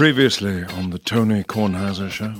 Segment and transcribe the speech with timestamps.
[0.00, 2.32] Previously on the Tony Kornheiser Show.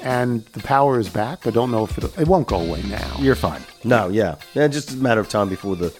[0.00, 1.46] And the power is back.
[1.46, 3.14] I don't know if it, it won't go away now.
[3.18, 3.60] You're fine.
[3.84, 4.68] No, yeah, yeah.
[4.68, 5.94] Just a matter of time before the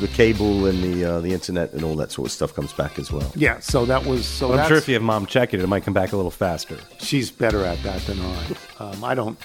[0.00, 2.98] the cable and the uh, the internet and all that sort of stuff comes back
[2.98, 3.32] as well.
[3.34, 4.50] Yeah, so that was so.
[4.50, 6.30] I'm that's, sure if you have mom check it, it might come back a little
[6.30, 6.76] faster.
[6.98, 8.46] she's better at that than I.
[8.80, 9.38] Um, I don't,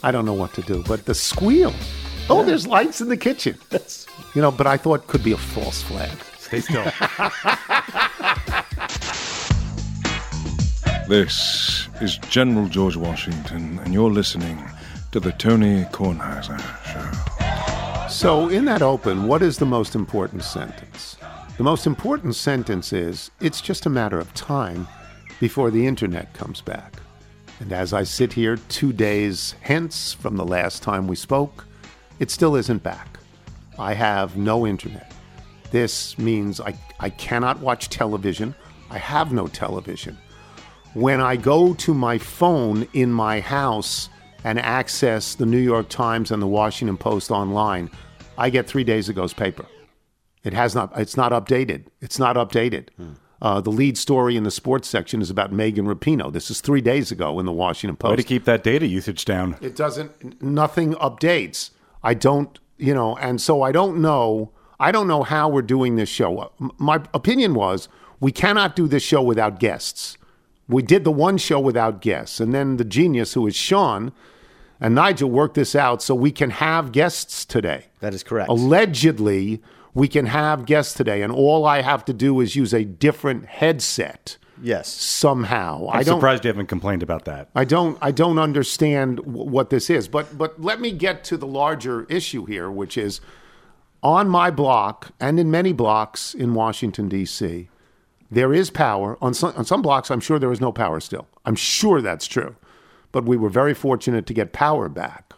[0.00, 0.84] I don't know what to do.
[0.86, 1.74] But the squeal.
[2.30, 3.58] Oh, there's lights in the kitchen.
[4.34, 6.12] You know, but I thought could be a false flag.
[6.38, 6.84] Stay still.
[11.08, 14.60] This is General George Washington, and you're listening
[15.12, 18.08] to the Tony Kornheiser Show.
[18.08, 21.16] So, in that open, what is the most important sentence?
[21.58, 24.88] The most important sentence is it's just a matter of time
[25.38, 26.94] before the internet comes back.
[27.60, 31.66] And as I sit here two days hence from the last time we spoke,
[32.18, 33.20] it still isn't back.
[33.78, 35.12] I have no internet.
[35.70, 38.56] This means I, I cannot watch television.
[38.90, 40.18] I have no television.
[40.96, 44.08] When I go to my phone in my house
[44.44, 47.90] and access the New York Times and the Washington Post online,
[48.38, 49.66] I get three days ago's paper.
[50.42, 50.98] It has not.
[50.98, 51.88] It's not updated.
[52.00, 52.88] It's not updated.
[53.42, 56.32] Uh, the lead story in the sports section is about Megan Rapinoe.
[56.32, 58.12] This is three days ago in the Washington Post.
[58.12, 59.58] Way to keep that data usage down.
[59.60, 60.40] It doesn't.
[60.42, 61.72] Nothing updates.
[62.02, 62.58] I don't.
[62.78, 64.50] You know, and so I don't know.
[64.80, 66.52] I don't know how we're doing this show.
[66.78, 70.16] My opinion was we cannot do this show without guests.
[70.68, 74.12] We did the one show without guests, and then the genius who is Sean
[74.80, 77.86] and Nigel worked this out so we can have guests today.
[78.00, 78.50] That is correct.
[78.50, 79.62] Allegedly,
[79.94, 83.46] we can have guests today, and all I have to do is use a different
[83.46, 84.88] headset yes.
[84.88, 85.88] somehow.
[85.88, 86.18] I'm I don't.
[86.18, 87.48] surprised you haven't complained about that.
[87.54, 87.96] I don't.
[88.02, 90.08] I don't understand w- what this is.
[90.08, 93.20] But but let me get to the larger issue here, which is
[94.02, 97.68] on my block and in many blocks in Washington D.C.
[98.30, 100.10] There is power on some on some blocks.
[100.10, 101.26] I'm sure there is no power still.
[101.44, 102.56] I'm sure that's true,
[103.12, 105.32] but we were very fortunate to get power back.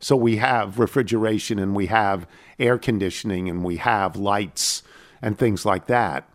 [0.00, 2.26] So we have refrigeration and we have
[2.58, 4.82] air conditioning and we have lights
[5.20, 6.28] and things like that.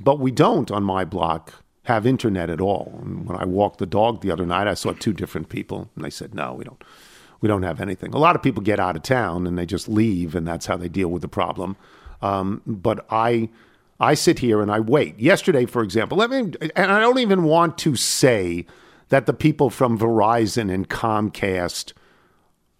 [0.00, 1.52] But we don't on my block
[1.84, 2.98] have internet at all.
[3.02, 6.04] And when I walked the dog the other night, I saw two different people, and
[6.04, 6.82] they said, "No, we don't.
[7.40, 9.88] We don't have anything." A lot of people get out of town and they just
[9.88, 11.76] leave, and that's how they deal with the problem.
[12.22, 13.50] Um, but I,
[14.00, 15.18] I sit here and I wait.
[15.20, 18.66] Yesterday, for example, let me, and I don't even want to say
[19.08, 21.92] that the people from Verizon and Comcast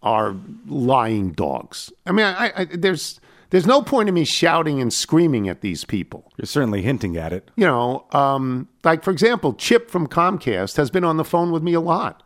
[0.03, 0.37] are
[0.67, 1.93] lying dogs.
[2.07, 3.21] I mean, I, I, there's
[3.51, 6.33] there's no point in me shouting and screaming at these people.
[6.37, 7.51] You're certainly hinting at it.
[7.57, 11.63] You know, um, like for example, Chip from Comcast has been on the phone with
[11.63, 12.23] me a lot.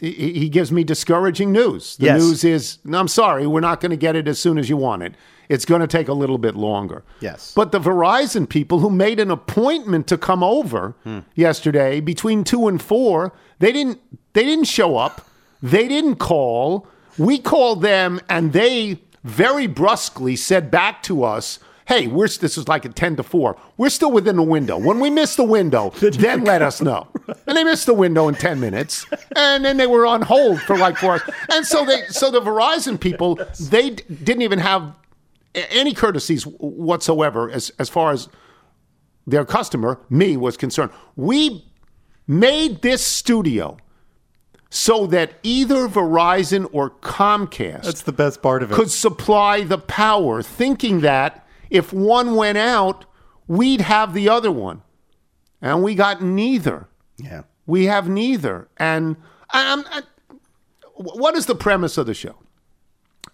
[0.00, 1.96] He, he gives me discouraging news.
[1.96, 2.20] The Yes.
[2.20, 4.76] news is, no, I'm sorry, we're not going to get it as soon as you
[4.76, 5.14] want it.
[5.48, 7.02] It's going to take a little bit longer.
[7.20, 7.52] Yes.
[7.54, 11.20] But the Verizon people who made an appointment to come over hmm.
[11.34, 14.00] yesterday between two and four, they didn't.
[14.34, 15.26] They didn't show up.
[15.62, 16.86] They didn't call.
[17.16, 22.68] We called them, and they very brusquely said back to us, "Hey, we're this is
[22.68, 23.56] like a ten to four.
[23.76, 24.78] We're still within the window.
[24.78, 27.08] When we miss the window, then let us know."
[27.46, 29.04] And they missed the window in ten minutes,
[29.36, 31.22] and then they were on hold for like four hours.
[31.50, 34.94] And so they, so the Verizon people, they d- didn't even have
[35.54, 38.28] any courtesies whatsoever as as far as
[39.26, 40.90] their customer, me, was concerned.
[41.14, 41.66] We
[42.26, 43.76] made this studio
[44.70, 48.74] so that either Verizon or Comcast That's the best part of it.
[48.74, 53.04] could supply the power, thinking that if one went out,
[53.46, 54.82] we'd have the other one.
[55.60, 56.86] And we got neither.
[57.16, 57.42] Yeah.
[57.66, 58.68] We have neither.
[58.76, 59.16] And
[59.50, 60.02] I,
[60.94, 62.36] what is the premise of the show?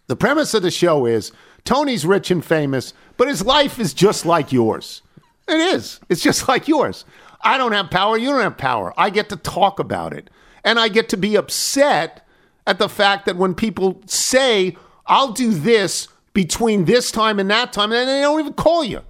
[0.06, 1.32] The premise of the show is
[1.64, 5.02] Tony's rich and famous, but his life is just like yours.
[5.48, 6.00] It is.
[6.08, 7.04] It's just like yours.
[7.42, 8.16] I don't have power.
[8.16, 8.92] You don't have power.
[8.96, 10.30] I get to talk about it.
[10.64, 12.26] And I get to be upset
[12.66, 14.76] at the fact that when people say,
[15.06, 19.02] I'll do this between this time and that time, and they don't even call you.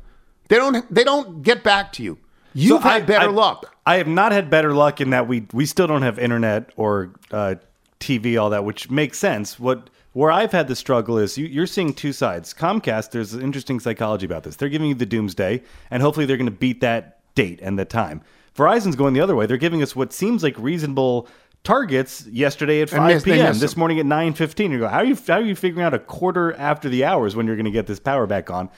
[0.49, 2.19] They don't they don't get back to you.
[2.53, 3.71] You've So had I- better I- luck.
[3.87, 7.11] I have not had better luck in that we we still don't have internet or
[7.31, 7.55] uh,
[8.01, 9.59] TV, all that, which makes sense.
[9.61, 12.55] What where I've had the struggle is you, you're seeing two sides.
[12.55, 14.57] Comcast, there's an interesting psychology about this.
[14.57, 17.85] They're giving you the doomsday, and hopefully they're going to beat that date and the
[17.85, 18.23] time.
[18.57, 19.47] Verizon's going the other way.
[19.47, 21.29] They're giving us what seems like reasonable
[21.65, 23.59] targets yesterday at 5 miss- p.m.
[23.59, 24.71] This morning at 9:15.
[24.71, 27.35] You go, how are you how are you figuring out a quarter after the hours
[27.35, 28.71] when you're going to get this power back on?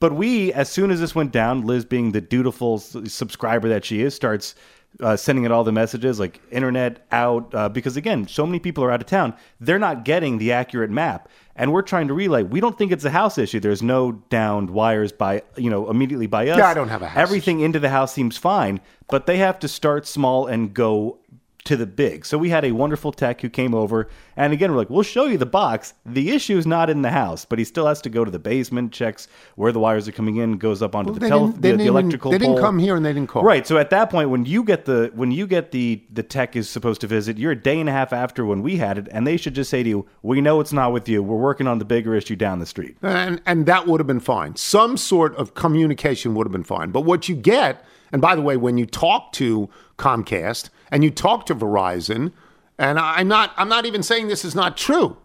[0.00, 4.02] But we, as soon as this went down, Liz being the dutiful subscriber that she
[4.02, 4.54] is, starts
[5.00, 8.84] uh, sending it all the messages, like internet out, uh, because again, so many people
[8.84, 9.34] are out of town.
[9.60, 12.42] They're not getting the accurate map, and we're trying to relay.
[12.42, 13.60] We don't think it's a house issue.
[13.60, 16.58] There's no downed wires by you know immediately by us.
[16.58, 19.58] Yeah, I don't have a house Everything into the house seems fine, but they have
[19.60, 21.18] to start small and go
[21.64, 22.26] to the big.
[22.26, 25.24] So we had a wonderful tech who came over, and again, we're like, we'll show
[25.24, 25.94] you the box.
[26.04, 28.38] The issue is not in the house, but he still has to go to the
[28.38, 31.72] basement, checks where the wires are coming in, goes up onto Well, the, tele- the,
[31.76, 32.30] the electrical.
[32.30, 32.62] they didn't pole.
[32.62, 33.42] come here and they didn't call.
[33.42, 33.66] Right.
[33.66, 36.68] So at that point, when you get the when you get the the tech is
[36.68, 39.26] supposed to visit, you're a day and a half after when we had it, and
[39.26, 41.22] they should just say to you, "We know it's not with you.
[41.22, 44.20] We're working on the bigger issue down the street." And, and that would have been
[44.20, 44.56] fine.
[44.56, 46.90] Some sort of communication would have been fine.
[46.90, 47.82] But what you get,
[48.12, 52.32] and by the way, when you talk to Comcast and you talk to Verizon,
[52.78, 55.16] and I'm not, I'm not even saying this is not true.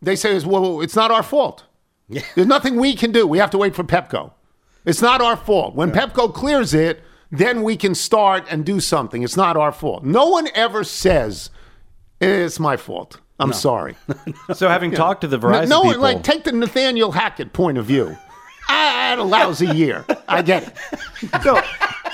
[0.00, 1.64] They say, well, it's not our fault.
[2.08, 3.26] There's nothing we can do.
[3.26, 4.32] We have to wait for Pepco.
[4.84, 5.74] It's not our fault.
[5.74, 9.22] When Pepco clears it, then we can start and do something.
[9.22, 10.04] It's not our fault.
[10.04, 11.50] No one ever says,
[12.20, 13.20] it's my fault.
[13.38, 13.96] I'm sorry.
[14.54, 17.84] So having talked to the Verizon No, people, like take the Nathaniel Hackett point of
[17.84, 18.16] view.
[18.68, 20.04] I had a lousy year.
[20.28, 21.42] I get it.
[21.42, 21.60] so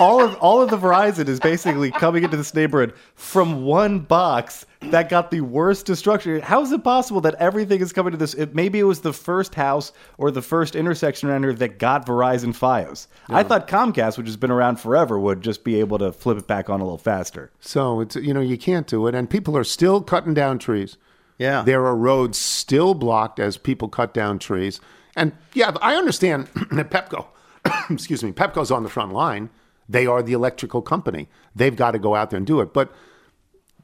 [0.00, 4.67] all of all of the Verizon is basically coming into this neighborhood from one box
[4.81, 6.41] that got the worst destruction.
[6.41, 8.35] How is it possible that everything is coming to this?
[8.35, 12.06] It, maybe it was the first house or the first intersection around here that got
[12.06, 13.06] Verizon FiOS.
[13.29, 16.46] I thought Comcast, which has been around forever, would just be able to flip it
[16.46, 17.50] back on a little faster.
[17.61, 20.96] So it's you know you can't do it, and people are still cutting down trees.
[21.37, 21.62] Yeah.
[21.62, 24.81] there are roads still blocked as people cut down trees.
[25.17, 27.26] And yeah, I understand that Pepco,
[27.91, 29.50] excuse me, Pepco's on the front line.
[29.89, 31.29] They are the electrical company.
[31.55, 32.73] They've got to go out there and do it.
[32.73, 32.93] But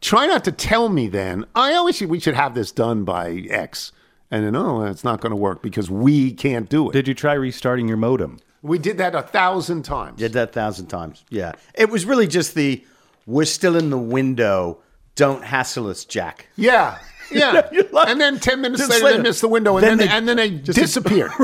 [0.00, 1.44] try not to tell me then.
[1.54, 3.92] I always think we should have this done by X,
[4.30, 6.92] and then oh, it's not going to work because we can't do it.
[6.92, 8.38] Did you try restarting your modem?
[8.62, 10.18] we did that a thousand times.
[10.18, 11.24] Did that a thousand times.
[11.30, 11.52] Yeah.
[11.74, 12.84] It was really just the
[13.26, 14.78] we're still in the window.
[15.14, 16.48] Don't hassle us, Jack.
[16.56, 16.98] Yeah.
[17.30, 17.68] Yeah.
[17.72, 19.16] You're like- and then 10 minutes later, later.
[19.18, 21.30] they miss the window and Then then, they- and then they disappeared.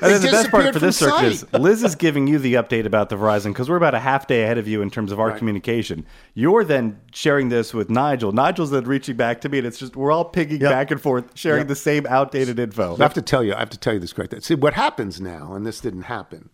[0.00, 1.52] And then the best part for this from circuit is.
[1.52, 4.44] Liz is giving you the update about the Verizon because we're about a half day
[4.44, 6.06] ahead of you in terms of our communication.
[6.34, 8.30] You're then sharing this with Nigel.
[8.32, 10.70] Nigel's then reaching back to me, and it's just we're all pinging Yep.
[10.70, 11.68] back and forth, sharing Yep.
[11.68, 12.94] the same outdated info.
[12.98, 14.40] I have to tell you, I have to tell you this great thing.
[14.40, 16.48] See, what happens now, and this didn't happen.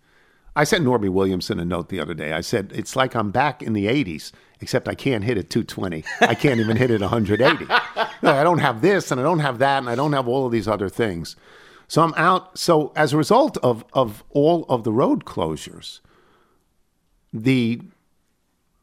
[0.56, 2.32] I sent Norby Williamson a note the other day.
[2.32, 6.04] I said, it's like I'm back in the 80s, except I can't hit it 220.
[6.20, 7.64] I can't even hit it 180.
[8.22, 10.46] No, I don't have this, and I don't have that, and I don't have all
[10.46, 11.36] of these other things.
[11.88, 12.58] So I'm out.
[12.58, 16.00] So as a result of, of all of the road closures,
[17.32, 17.80] the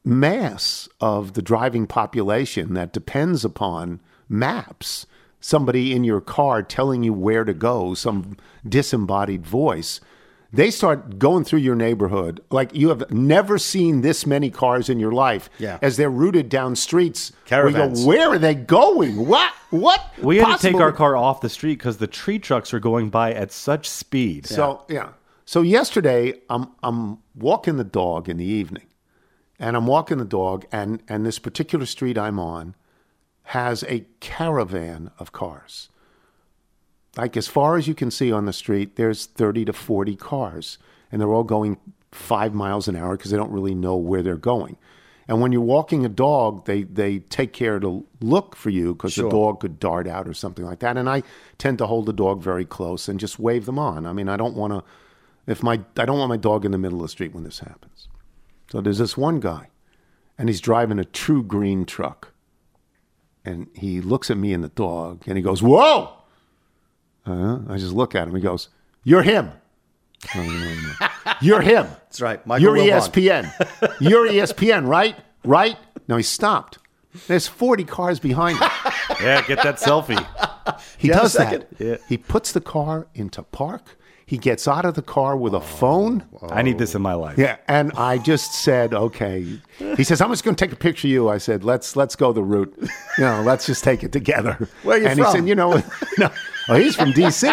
[0.04, 5.06] mass of the driving population that depends upon maps,
[5.40, 8.38] somebody in your car telling you where to go, some
[8.68, 10.00] disembodied voice,
[10.54, 15.00] they start going through your neighborhood like you have never seen this many cars in
[15.00, 15.80] your life Yeah.
[15.82, 17.32] as they're routed down streets.
[17.48, 18.06] where go, Caravans.
[18.06, 19.28] where are they going?
[19.28, 19.54] What?
[19.70, 20.02] What?
[20.22, 23.10] we had to take our car off the street because the tree trucks are going
[23.10, 24.46] by at such speed.
[24.46, 25.10] So yeah.
[25.46, 28.86] So yesterday, I'm I'm walking the dog in the evening,
[29.60, 32.76] and I'm walking the dog, and and this particular street I'm on
[33.46, 35.90] has a caravan of cars.
[37.18, 40.78] Like as far as you can see on the street, there's 30 to 40 cars,
[41.12, 41.78] and they're all going
[42.12, 44.78] five miles an hour because they don't really know where they're going.
[45.28, 49.16] And when you're walking a dog, they, they take care to look for you because
[49.16, 50.98] the dog could dart out or something like that.
[50.98, 51.24] And I
[51.58, 54.06] tend to hold the dog very close and just wave them on.
[54.06, 54.84] I mean, I don't want to,
[55.48, 57.60] if my, I don't want my dog in the middle of the street when this
[57.60, 58.10] happens.
[58.72, 59.68] So there's this one guy,
[60.38, 62.34] and he's driving a true green truck.
[63.46, 66.14] And he looks at me and the dog, and he goes, Whoa!
[67.26, 68.36] Uh, I just look at him.
[68.36, 68.70] He goes,
[69.04, 69.52] You're him.
[71.42, 71.86] You're him.
[71.88, 72.46] That's right.
[72.46, 73.10] Michael You're Wilbon.
[73.10, 73.96] ESPN.
[74.00, 75.16] You're ESPN, right?
[75.44, 75.78] Right?
[76.08, 76.78] No, he stopped.
[77.28, 78.70] There's 40 cars behind him.
[79.22, 80.18] Yeah, get that selfie.
[80.98, 81.68] He You have a does that.
[81.78, 81.98] Yeah.
[82.10, 83.98] He puts the car into park.
[84.32, 86.24] He gets out of the car with a phone.
[86.42, 87.38] I need this in my life.
[87.38, 89.60] Yeah, and I just said, okay.
[89.78, 91.28] He says, I'm just going to take a picture of you.
[91.28, 92.74] I said, let's let's go the route.
[93.18, 94.70] You know, let's just take it together.
[94.84, 95.84] Where you and he said, you know,
[96.18, 96.32] no,
[96.70, 97.46] oh, he's from D.C.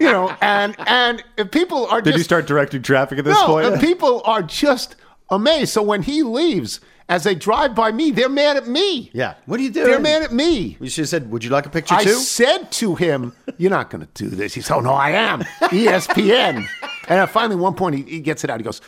[0.00, 3.38] You know, and and if people are Did just you start directing traffic at this
[3.42, 3.80] no, point?
[3.80, 4.96] people are just
[5.30, 5.72] amazed.
[5.72, 9.10] So when he leaves, as they drive by me, they're mad at me.
[9.12, 9.34] Yeah.
[9.44, 9.88] What are you doing?
[9.90, 10.78] They're mad at me.
[10.80, 12.14] You should have said, Would you like a picture I too?
[12.14, 15.40] said to him, "You're not going to do this." He said, "Oh no, I am."
[15.42, 16.56] ESPN.
[16.56, 16.66] and
[17.08, 18.60] then finally, one point, he, he gets it out.
[18.60, 18.80] He goes,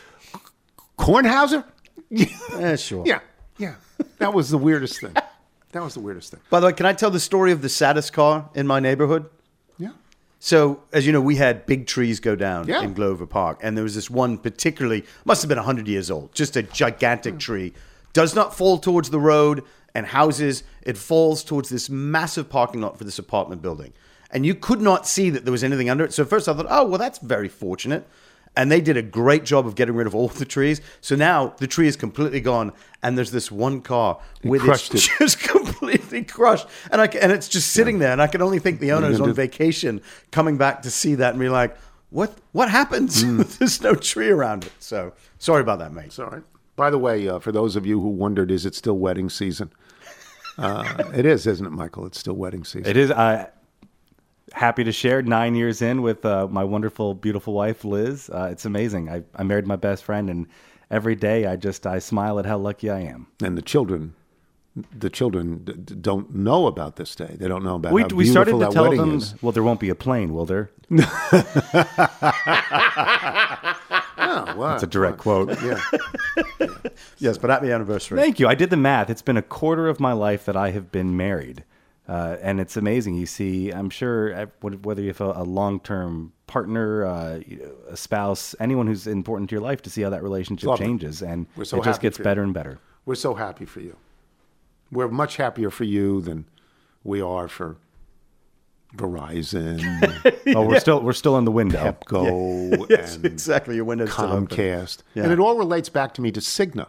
[0.97, 1.65] "Kornhauser."
[2.09, 3.03] yeah, sure.
[3.05, 3.19] yeah,
[3.57, 3.75] yeah.
[4.19, 5.13] That was the weirdest thing.
[5.71, 6.39] That was the weirdest thing.
[6.49, 9.25] By the way, can I tell the story of the saddest car in my neighborhood?
[9.79, 9.89] Yeah.
[10.39, 12.81] So, as you know, we had big trees go down Yeah.
[12.83, 16.33] in Glover Park, and there was this one particularly, must have been 100 years old,
[16.35, 16.71] just a Hmm.
[16.73, 17.73] gigantic tree.
[18.13, 19.63] Does not fall towards the road
[19.95, 23.93] and houses, it falls towards this massive parking lot for this apartment building.
[24.31, 26.13] And you could not see that there was anything under it.
[26.13, 28.07] So, at first I thought, oh, well, that's very fortunate.
[28.55, 30.79] And they did a great job of getting rid of all the trees.
[31.01, 35.07] So now the tree is completely gone, and there's this one car with crushed it's
[35.07, 35.11] it.
[35.19, 38.79] just completely crushed, and I and it's just sitting there, and I can only think
[38.79, 39.33] the owner is on do?
[39.33, 41.75] vacation, coming back to see that, and be like,
[42.11, 42.37] "What?
[42.51, 43.23] What happens?
[43.23, 43.41] Hmm.
[43.57, 46.05] There's no tree around it." So sorry about that, mate.
[46.05, 46.43] It's all right.
[46.75, 49.71] By the way, uh, for those of you who wondered, is it still wedding season?
[50.57, 52.05] Uh, it is, isn't it, Michael?
[52.05, 52.89] It's still wedding season.
[52.89, 53.11] It is.
[53.11, 53.47] Uh,
[54.53, 55.21] happy to share.
[55.21, 58.29] Nine years in with uh, my wonderful, beautiful wife, Liz.
[58.29, 59.09] Uh, it's amazing.
[59.09, 60.47] I, I married my best friend, and
[60.89, 63.27] every day I just I smile at how lucky I am.
[63.43, 64.15] and the children,
[64.97, 67.35] the children d- d- don't know about this day.
[67.39, 69.17] They don't know about We, how we started to tell them.
[69.17, 69.35] is.
[69.43, 70.71] Well, there won't be a plane, will there?
[74.35, 74.71] Oh, wow.
[74.71, 75.61] That's a direct quote.
[75.61, 75.79] Yeah.
[77.17, 78.19] Yes, but happy anniversary.
[78.19, 78.47] Thank you.
[78.47, 79.09] I did the math.
[79.09, 81.63] It's been a quarter of my life that I have been married.
[82.07, 83.15] Uh, and it's amazing.
[83.15, 87.39] You see, I'm sure uh, whether you have a, a long term partner, uh,
[87.89, 90.85] a spouse, anyone who's important to your life, to see how that relationship Lovely.
[90.85, 91.21] changes.
[91.21, 92.25] And We're so it just gets for you.
[92.25, 92.79] better and better.
[93.05, 93.95] We're so happy for you.
[94.91, 96.45] We're much happier for you than
[97.03, 97.77] we are for
[98.95, 99.81] Verizon,
[100.55, 101.79] Oh, we're still we're still in the window.
[101.79, 103.75] Pepco, Yes, and exactly.
[103.75, 104.09] Your window's.
[104.09, 105.03] Comcast.
[105.15, 105.23] Yeah.
[105.23, 106.87] And it all relates back to me to Cigna.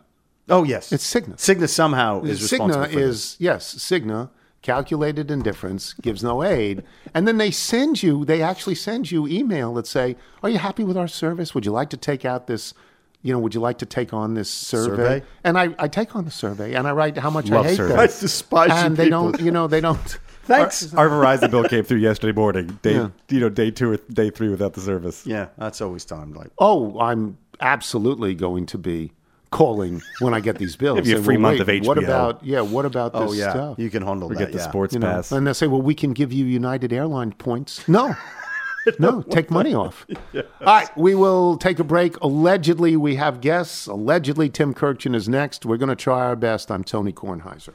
[0.49, 1.37] Oh yes, It's Cigna.
[1.37, 4.31] Cigna somehow is responsible Cigna is yes, Cigna
[4.63, 6.83] calculated indifference gives no aid,
[7.13, 8.25] and then they send you.
[8.25, 11.55] They actually send you email that say, "Are you happy with our service?
[11.55, 12.75] Would you like to take out this?"
[13.23, 14.97] You know, would you like to take on this survey?
[15.21, 15.23] Survey?
[15.45, 17.77] And I, I take on the survey and I write how much Love I hate
[17.79, 17.91] surveys.
[17.97, 17.99] them.
[18.01, 19.33] I despise and they people.
[19.33, 20.19] don't, you know, they don't.
[20.47, 20.93] Thanks.
[20.95, 22.79] Our Verizon bill came through yesterday morning.
[22.83, 23.09] Day Yeah.
[23.29, 25.27] you know day two or day three without the service.
[25.27, 26.51] yeah, that's always timed like.
[26.59, 29.13] Oh, I'm absolutely going to be
[29.51, 30.97] calling when I get these bills.
[30.99, 32.05] Give you a free well, month wait, of What HBO.
[32.05, 32.61] about yeah?
[32.61, 33.79] What about this Oh yeah, stuff?
[33.79, 34.41] you can handle We that.
[34.47, 34.69] get the yeah.
[34.69, 35.31] sports you know, pass.
[35.33, 37.87] and they say, well, we can give you United Airline points.
[37.89, 38.15] No,
[38.99, 40.07] no, take money off.
[40.35, 42.17] All right, we will take a break.
[42.21, 43.87] Allegedly, we have guests.
[43.87, 45.65] Allegedly, Tim Kurkjian is next.
[45.65, 46.71] We're going to try our best.
[46.71, 47.75] I'm Tony Kornheiser.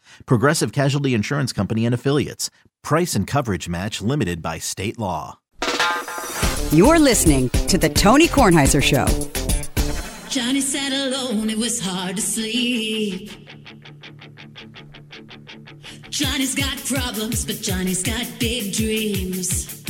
[0.25, 2.49] Progressive Casualty Insurance Company and Affiliates.
[2.83, 5.39] Price and coverage match limited by state law.
[6.71, 9.05] You're listening to The Tony Kornheiser Show.
[10.29, 13.29] Johnny sat alone, it was hard to sleep.
[16.09, 19.83] Johnny's got problems, but Johnny's got big dreams.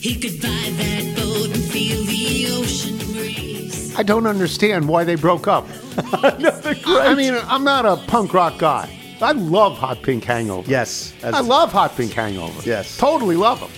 [0.00, 3.94] He could buy that boat and feel the ocean breeze.
[3.98, 5.66] I don't understand why they broke up.
[6.14, 8.96] I mean, I'm not a punk rock guy.
[9.20, 10.70] I love Hot Pink Hangover.
[10.70, 12.62] Yes, as- I love Hot Pink Hangover.
[12.64, 12.96] Yes.
[12.96, 13.70] Totally love them.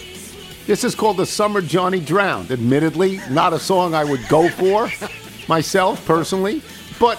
[0.67, 2.52] This is called The Summer Johnny Drowned.
[2.52, 4.88] Admittedly, not a song I would go for
[5.49, 6.62] myself personally,
[7.00, 7.19] but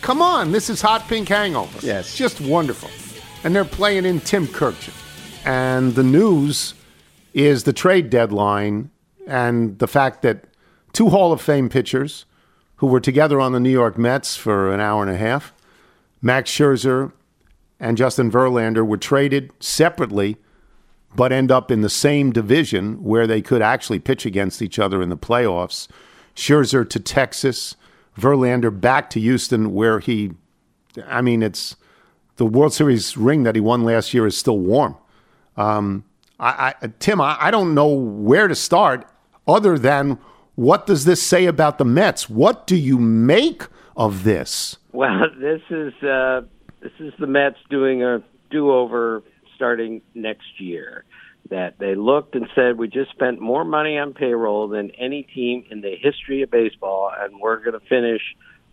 [0.00, 1.78] come on, this is Hot Pink Hangover.
[1.86, 2.16] Yes.
[2.16, 2.88] Just wonderful.
[3.44, 4.94] And they're playing in Tim Kurkjian.
[5.44, 6.72] And the news
[7.36, 8.90] is the trade deadline
[9.26, 10.44] and the fact that
[10.94, 12.24] two Hall of Fame pitchers
[12.76, 15.52] who were together on the New York Mets for an hour and a half,
[16.22, 17.12] Max Scherzer
[17.78, 20.38] and Justin Verlander, were traded separately
[21.14, 25.02] but end up in the same division where they could actually pitch against each other
[25.02, 25.88] in the playoffs.
[26.34, 27.76] Scherzer to Texas,
[28.18, 30.32] Verlander back to Houston, where he,
[31.06, 31.76] I mean, it's
[32.36, 34.96] the World Series ring that he won last year is still warm.
[35.56, 36.04] Um,
[36.38, 39.06] I, I, Tim, I, I don't know where to start
[39.46, 40.18] other than
[40.54, 42.28] what does this say about the Mets?
[42.28, 43.64] What do you make
[43.96, 44.78] of this?
[44.92, 46.42] Well, this is uh,
[46.80, 49.22] this is the Mets doing a do-over
[49.54, 51.04] starting next year.
[51.50, 55.64] That they looked and said, "We just spent more money on payroll than any team
[55.70, 58.20] in the history of baseball, and we're going to finish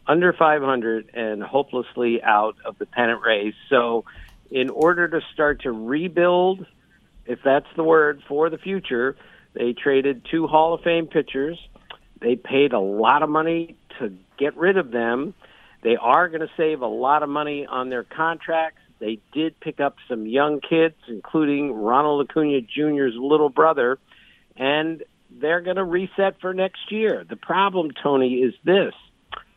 [0.07, 4.05] under 500 and hopelessly out of the pennant race." So,
[4.49, 6.65] in order to start to rebuild,
[7.25, 9.15] if that's the word for the future,
[9.53, 11.57] they traded two Hall of Fame pitchers.
[12.21, 15.33] They paid a lot of money to get rid of them.
[15.83, 18.79] They are going to save a lot of money on their contracts.
[18.99, 23.99] They did pick up some young kids, including Ronald Acuna Jr.'s little brother,
[24.55, 27.25] and they're going to reset for next year.
[27.29, 28.93] The problem, Tony, is this.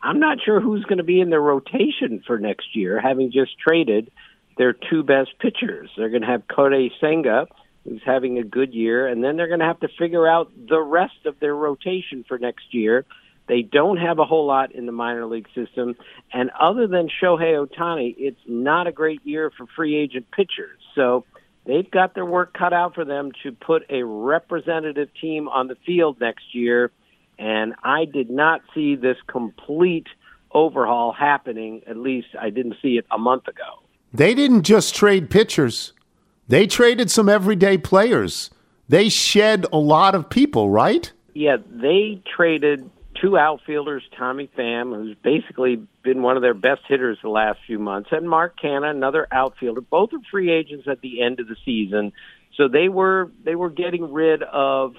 [0.01, 3.57] I'm not sure who's going to be in their rotation for next year, having just
[3.57, 4.11] traded
[4.57, 5.89] their two best pitchers.
[5.97, 7.47] They're going to have Kodai Senga,
[7.83, 10.81] who's having a good year, and then they're going to have to figure out the
[10.81, 13.05] rest of their rotation for next year.
[13.47, 15.95] They don't have a whole lot in the minor league system,
[16.33, 20.79] and other than Shohei Ohtani, it's not a great year for free agent pitchers.
[20.95, 21.23] So
[21.65, 25.77] they've got their work cut out for them to put a representative team on the
[25.85, 26.91] field next year.
[27.39, 30.07] And I did not see this complete
[30.51, 31.83] overhaul happening.
[31.87, 33.86] At least I didn't see it a month ago.
[34.17, 35.93] They didn't just trade pitchers,
[36.47, 38.49] they traded some everyday players.
[38.89, 41.11] They shed a lot of people, right?
[41.35, 42.89] Yeah, they traded
[43.21, 47.77] two outfielders, Tommy Pham, who's basically been one of their best hitters the last few
[47.77, 49.81] months, and Mark Canha, another outfielder.
[49.81, 52.11] Both are free agents at the end of the season,
[52.55, 54.95] so they were they were getting rid of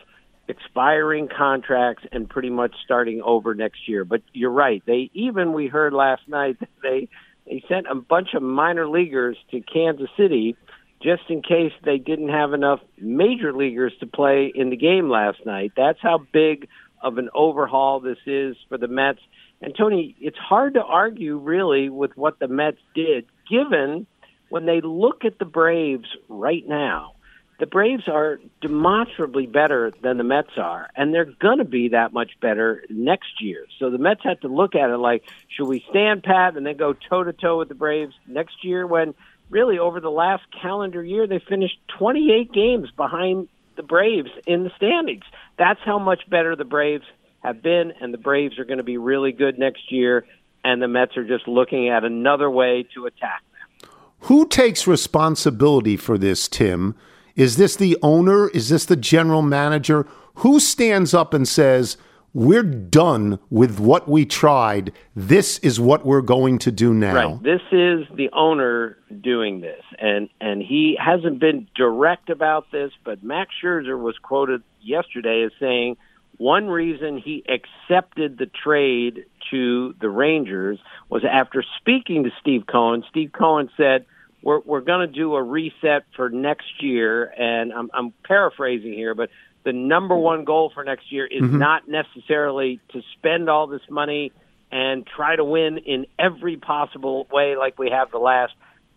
[0.46, 4.04] expiring contracts and pretty much starting over next year.
[4.04, 7.08] But you're right; they even we heard last night that they
[7.48, 10.56] they sent a bunch of minor leaguers to Kansas City
[11.02, 15.38] just in case they didn't have enough major leaguers to play in the game last
[15.46, 15.72] night.
[15.76, 16.68] That's how big
[17.02, 19.20] of an overhaul this is for the Mets.
[19.62, 24.06] And Tony, it's hard to argue really with what the Mets did, given
[24.48, 27.12] when they look at the Braves right now.
[27.58, 32.12] The Braves are demonstrably better than the Mets are, and they're going to be that
[32.12, 33.66] much better next year.
[33.80, 36.76] So the Mets have to look at it like, should we stand pat and then
[36.76, 39.14] go toe to toe with the Braves next year when
[39.50, 44.70] really over the last calendar year they finished 28 games behind the Braves in the
[44.76, 45.24] standings.
[45.58, 47.04] That's how much better the Braves
[47.42, 50.26] have been, and the Braves are going to be really good next year.
[50.64, 53.90] And the Mets are just looking at another way to attack them.
[54.22, 56.94] Who takes responsibility for this, Tim?
[57.38, 58.48] Is this the owner?
[58.48, 60.06] Is this the general manager?
[60.34, 61.96] Who stands up and says,
[62.34, 64.92] we're done with what we tried.
[65.16, 67.14] This is what we're going to do now.
[67.14, 67.42] Right.
[67.42, 73.22] This is the owner doing this, and and he hasn't been direct about this, but
[73.22, 75.96] Max Scherzer was quoted yesterday as saying
[76.36, 80.78] one reason he accepted the trade to the Rangers
[81.08, 83.04] was after speaking to Steve Cohen.
[83.08, 84.04] Steve Cohen said.
[84.42, 89.14] We're, we're going to do a reset for next year, and I'm, I'm paraphrasing here,
[89.14, 89.30] but
[89.64, 91.58] the number one goal for next year is Mm-hmm.
[91.58, 94.32] not necessarily to spend all this money
[94.70, 98.52] and try to win in every possible way like we have the last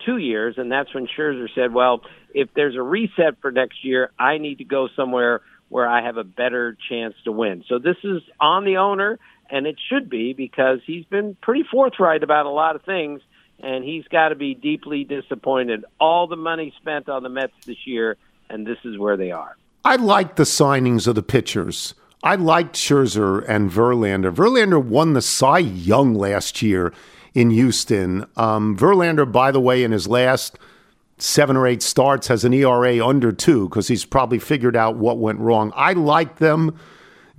[0.06, 0.56] two years.
[0.58, 2.02] And that's when Scherzer said, well,
[2.34, 6.18] if there's a reset for next year, I need to go somewhere where I have
[6.18, 7.64] a better chance to win.
[7.68, 9.18] So this is on the owner,
[9.50, 13.22] and it should be because he's been pretty forthright about a lot of things,
[13.62, 15.86] and he's got to be deeply disappointed.
[16.00, 18.18] All the money spent on the Mets this year,
[18.50, 19.56] and this is where they are.
[19.84, 21.94] I like the signings of the pitchers.
[22.24, 24.34] I liked Scherzer and Verlander.
[24.34, 26.94] Verlander won the Cy Young last year
[27.34, 28.26] in Houston.
[28.36, 30.60] Um, Verlander, by the way, in his last
[31.18, 35.18] seven or eight starts, has an ERA under two because he's probably figured out what
[35.18, 35.72] went wrong.
[35.76, 36.78] I like them.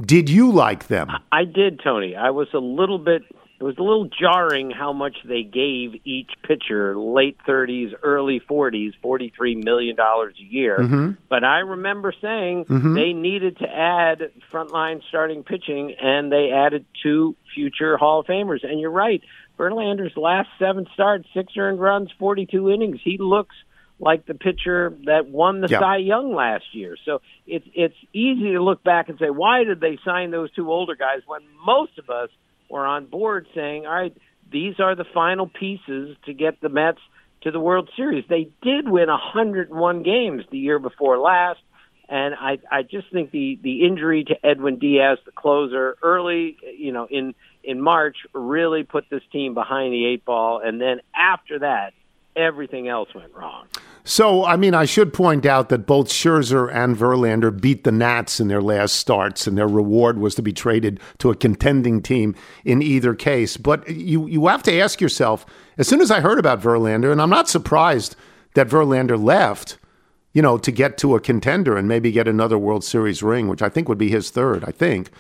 [0.01, 1.11] Did you like them?
[1.31, 2.17] I did, Tony.
[2.17, 3.23] I was a little bit.
[3.63, 8.91] It was a little jarring how much they gave each pitcher, late 30s, early 40s,
[9.05, 10.79] $43 million a year.
[10.81, 11.11] Mm-hmm.
[11.31, 12.95] But I remember saying mm-hmm.
[12.95, 18.65] they needed to add frontline starting pitching, and they added two future Hall of Famers.
[18.65, 19.23] And you're right.
[19.57, 22.99] Verlander's last seven starts, six earned runs, 42 innings.
[23.05, 23.55] He looks
[24.01, 25.79] like the pitcher that won the Yeah.
[25.79, 26.97] Cy Young last year.
[27.05, 30.69] So it's it's easy to look back and say, why did they sign those two
[30.69, 32.29] older guys when most of us
[32.73, 34.17] were on board saying, all right,
[34.51, 36.99] these are the final pieces to get the Mets
[37.43, 38.25] to the World Series.
[38.29, 41.61] They did win 101 games the year before last.
[42.09, 46.93] And I, I just think the, the injury to Edwin Diaz, the closer, early, you
[46.93, 50.61] know, in in March, really put this team behind the eight ball.
[50.63, 51.95] And then after that,
[52.35, 53.67] everything else went wrong.
[54.05, 58.41] So, I mean, I should point out that both Scherzer and Verlander beat the Nats
[58.41, 62.35] in their last starts, and their reward was to be traded to a contending team
[62.65, 63.57] in either case.
[63.57, 65.47] But you, you have to ask yourself
[65.79, 68.17] as soon as I heard about Verlander, and I'm not surprised
[68.55, 69.79] that Verlander left,
[70.33, 73.63] you know, to get to a contender and maybe get another World Series ring, which
[73.63, 75.11] I think would be his third, I think.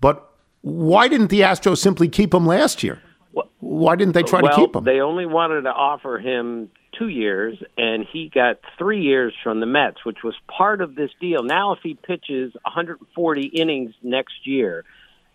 [0.00, 0.28] But
[0.62, 3.00] why didn't the Astros simply keep him last year?
[3.60, 4.84] Why didn't they try well, to keep him?
[4.84, 9.66] They only wanted to offer him two years, and he got three years from the
[9.66, 11.42] Mets, which was part of this deal.
[11.42, 14.84] Now, if he pitches 140 innings next year,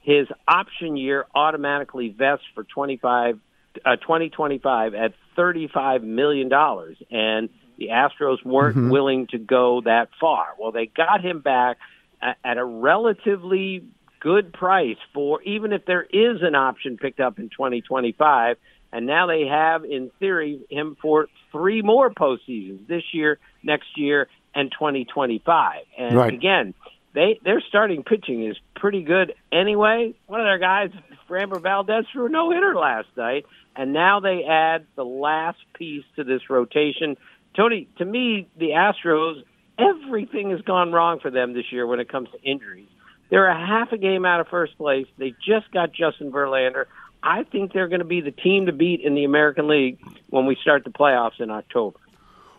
[0.02, 3.40] his option year automatically vests for 25,
[3.86, 8.90] uh, 2025 at 35 million dollars, and the Astros weren't Mm-hmm.
[8.90, 10.48] willing to go that far.
[10.60, 11.78] Well, they got him back
[12.22, 13.84] at a relatively
[14.20, 18.58] good price for even if there is an option picked up in 2025.
[18.92, 24.28] And now they have, in theory, him for three more postseasons this year, next year,
[24.56, 25.82] and 2025.
[25.98, 26.34] And Right.
[26.34, 26.74] again,
[27.14, 30.14] they their starting pitching is pretty good anyway.
[30.28, 30.92] One of their guys,
[31.30, 36.06] Framber Valdez, threw a no hitter last night, and now they add the last piece
[36.16, 37.18] to this rotation.
[37.56, 39.44] Tony, to me, the Astros,
[39.78, 42.88] everything has gone wrong for them this year when it comes to injuries.
[43.30, 45.06] They're a half a game out of first place.
[45.18, 46.86] They just got Justin Verlander.
[47.24, 50.46] I think they're going to be the team to beat in the American League when
[50.46, 52.00] we start the playoffs in October.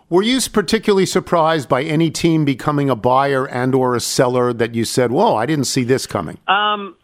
[0.08, 4.74] Were you particularly surprised by any team becoming a buyer and or a seller that
[4.74, 6.38] you said, "Whoa, I didn't see this coming"?
[6.48, 6.96] Um,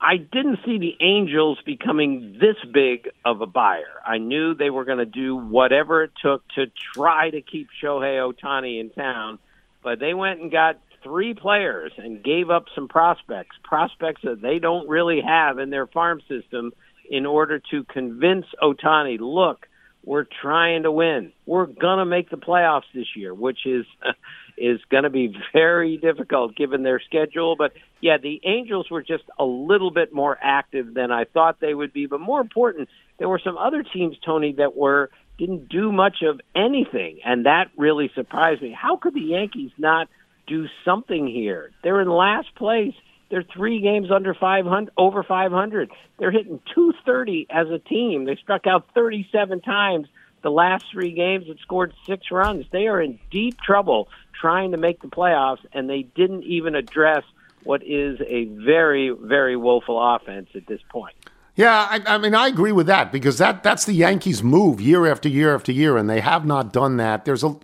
[0.00, 4.00] I didn't see the Angels becoming this big of a buyer.
[4.04, 8.18] I knew they were going to do whatever it took to try to keep Shohei
[8.18, 9.38] Ohtani in town,
[9.82, 14.58] but they went and got three players and gave up some prospects, prospects that they
[14.58, 16.72] don't really have in their farm system
[17.08, 19.66] in order to convince Ohtani, look,
[20.04, 21.32] we're trying to win.
[21.46, 21.66] We're
[21.98, 23.86] to make the playoffs this year, which is
[24.56, 29.24] is going to be very difficult given their schedule, but yeah, the Angels were just
[29.38, 32.88] a little bit more active than I thought they would be, but more important,
[33.18, 37.64] there were some other teams Tony that were didn't do much of anything, and that
[37.76, 38.70] really surprised me.
[38.70, 40.08] How could the Yankees not
[40.46, 41.72] do something here?
[41.82, 42.94] They're in last place.
[43.30, 45.90] They're three games under 500, over 500.
[46.18, 48.24] They're hitting 230 as a team.
[48.24, 50.08] They struck out 37 times
[50.42, 52.66] the last three games and scored six runs.
[52.70, 54.08] They are in deep trouble
[54.38, 57.24] trying to make the playoffs, and they didn't even address
[57.64, 61.16] what is a very, very woeful offense at this point.
[61.56, 65.06] Yeah, I, I mean, I agree with that because that that's the Yankees' move year
[65.06, 67.24] after year after year, and they have not done that.
[67.24, 67.56] There's a,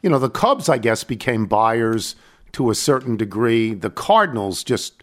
[0.00, 2.14] you know, the Cubs, I guess, became buyers
[2.52, 3.74] to a certain degree.
[3.74, 5.02] The Cardinals just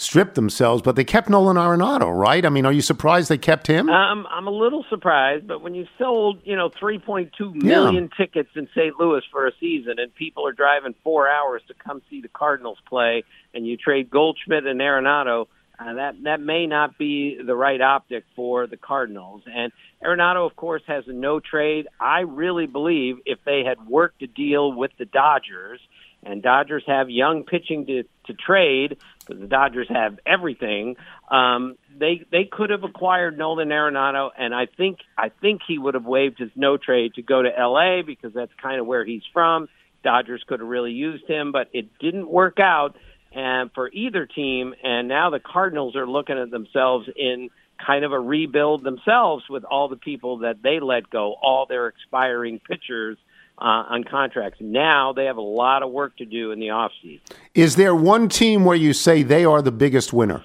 [0.00, 2.46] stripped themselves, but they kept Nolan Arenado, right?
[2.46, 3.90] I mean, are you surprised they kept him?
[3.90, 8.66] Um, I'm a little surprised, but when you sold, you know, 3.2 million tickets in
[8.74, 8.98] St.
[8.98, 12.78] Louis for a season, and people are driving four hours to come see the Cardinals
[12.88, 17.80] play, and you trade Goldschmidt and Arenado, uh, that that may not be the right
[17.80, 19.42] optic for the Cardinals.
[19.46, 21.88] And Arenado, of course, has a no trade.
[21.98, 25.80] I really believe if they had worked a deal with the Dodgers,
[26.22, 30.96] and Dodgers have young pitching to to trade because the Dodgers have everything.
[31.30, 35.94] Um, they they could have acquired Nolan Arenado, and I think I think he would
[35.94, 38.02] have waived his no trade to go to L.A.
[38.02, 39.68] because that's kind of where he's from.
[40.02, 42.96] Dodgers could have really used him, but it didn't work out
[43.32, 44.74] and for either team.
[44.82, 47.50] And now the Cardinals are looking at themselves in
[47.84, 51.88] kind of a rebuild themselves with all the people that they let go, all their
[51.88, 53.16] expiring pitchers
[53.60, 54.58] uh, on contracts.
[54.60, 57.20] Now they have a lot of work to do in the offseason.
[57.54, 60.42] Is there one team where you say they are the biggest winner?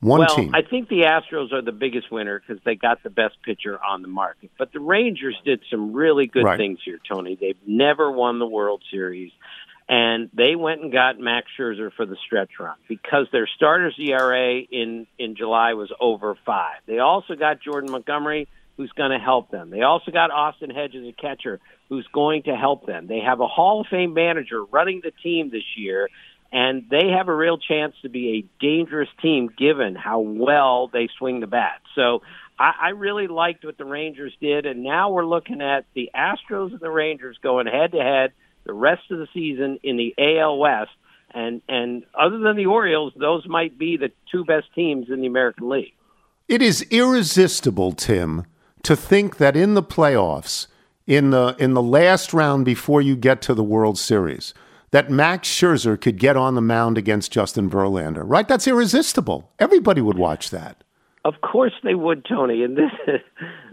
[0.00, 0.54] One well, team.
[0.54, 4.02] I think the Astros are the biggest winner because they got the best pitcher on
[4.02, 4.50] the market.
[4.58, 6.58] But the Rangers did some really good Right.
[6.58, 7.36] things here, Tony.
[7.40, 9.32] They've never won the World Series.
[9.88, 14.58] And they went and got Max Scherzer for the stretch run because their starters ERA
[14.60, 16.78] in, in July was over five.
[16.86, 19.70] They also got Jordan Montgomery, who's going to help them.
[19.70, 23.06] They also got Austin Hedges, a catcher, who's going to help them.
[23.06, 26.08] They have a Hall of Fame manager running the team this year,
[26.52, 31.08] and they have a real chance to be a dangerous team given how well they
[31.18, 31.80] swing the bat.
[31.94, 32.22] So
[32.58, 36.72] I, I really liked what the Rangers did, and now we're looking at the Astros
[36.72, 38.32] and the Rangers going head to head
[38.64, 40.90] the rest of the season in the AL West.
[41.34, 45.26] And and other than the Orioles, those might be the two best teams in the
[45.26, 45.92] American League.
[46.48, 48.46] It is irresistible, Tim,
[48.84, 50.68] to think that in the playoffs,
[51.06, 54.54] in the in the last round before you get to the World Series,
[54.90, 58.22] that Max Scherzer could get on the mound against Justin Verlander.
[58.24, 58.46] Right?
[58.48, 59.50] That's irresistible.
[59.58, 60.82] Everybody would watch that.
[61.24, 62.62] Of course they would, Tony.
[62.62, 62.92] And this,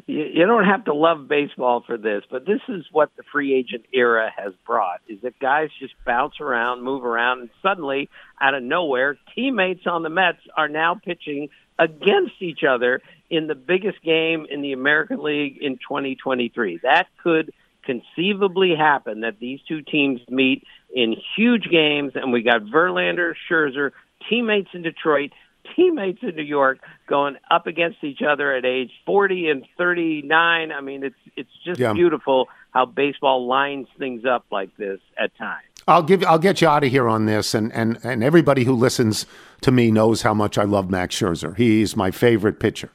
[0.06, 3.54] you, you don't have to love baseball for this, but this is what the free
[3.54, 8.10] agent era has brought: is that guys just bounce around, move around, and suddenly,
[8.42, 13.56] out of nowhere, teammates on the Mets are now pitching against each other in the
[13.56, 16.80] biggest game in the American League in 2023.
[16.84, 17.52] That could
[17.84, 20.64] conceivably happen that these two teams meet
[20.94, 23.92] in huge games, and we got Verlander, Scherzer,
[24.30, 25.32] teammates in Detroit,
[25.76, 30.72] teammates in New York, going up against each other at age 40 and 39.
[30.72, 31.94] I mean, it's it's just Yeah.
[31.94, 35.64] beautiful how baseball lines things up like this at times.
[35.88, 38.74] I'll give I'll get you out of here on this, and and and everybody who
[38.74, 39.26] listens
[39.62, 41.56] to me knows how much I love Max Scherzer.
[41.58, 42.90] He's my favorite pitcher.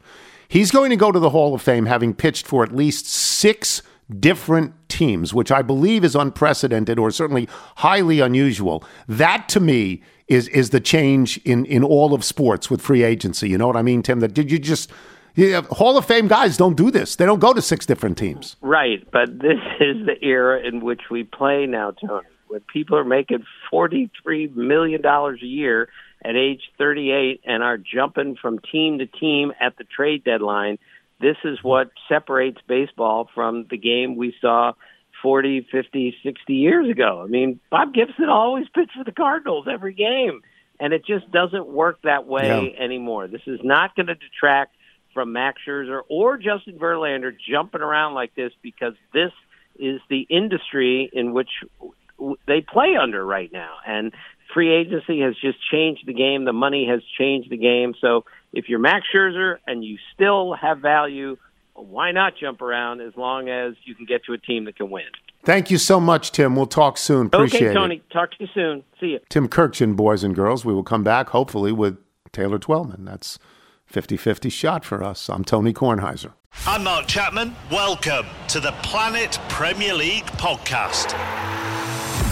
[0.48, 3.82] He's going to go to the Hall of Fame having pitched for at least six
[4.18, 8.82] different teams, which I believe is unprecedented or certainly highly unusual.
[9.06, 13.48] That to me is is the change in in all of sports with free agency.
[13.48, 14.20] You know what I mean, Tim?
[14.20, 14.90] That did you just
[15.34, 17.14] yeah, Hall of Fame guys don't do this.
[17.14, 18.56] They don't go to six different teams.
[18.60, 22.26] Right, but this is the era in which we play now, Tony.
[22.48, 25.88] When people are making forty-three million dollars a year
[26.24, 30.78] at age thirty-eight and are jumping from team to team at the trade deadline,
[31.20, 34.72] this is what separates baseball from the game we saw
[35.22, 37.22] 40, 50, 60 years ago.
[37.24, 40.42] I mean, Bob Gibson always pitched for the Cardinals every game,
[40.80, 42.82] and it just doesn't work that way Yeah.
[42.84, 43.26] anymore.
[43.26, 44.74] This is not going to detract
[45.14, 49.32] from Max Scherzer or Justin Verlander jumping around like this because this
[49.78, 51.50] is the industry in which
[52.46, 53.76] they play under right now.
[53.86, 54.12] And
[54.52, 56.44] free agency has just changed the game.
[56.44, 57.94] The money has changed the game.
[58.00, 61.36] So if you're Max Scherzer and you still have value,
[61.86, 64.90] why not jump around as long as you can get to a team that can
[64.90, 65.04] win?
[65.44, 66.56] Thank you so much, Tim.
[66.56, 67.26] We'll talk soon.
[67.26, 67.64] Appreciate it.
[67.66, 67.96] okay, Tony.
[67.96, 68.10] it.
[68.10, 68.84] Talk to you soon.
[69.00, 69.20] See you.
[69.28, 70.64] Tim Kurkjian, boys and girls.
[70.64, 71.96] We will come back hopefully with
[72.32, 73.04] Taylor Twellman.
[73.04, 73.38] That's
[73.92, 75.28] 50-50 shot for us.
[75.30, 76.32] I'm Tony Kornheiser.
[76.66, 77.54] I'm Mark Chapman.
[77.70, 81.14] Welcome to the Planet Premier League podcast.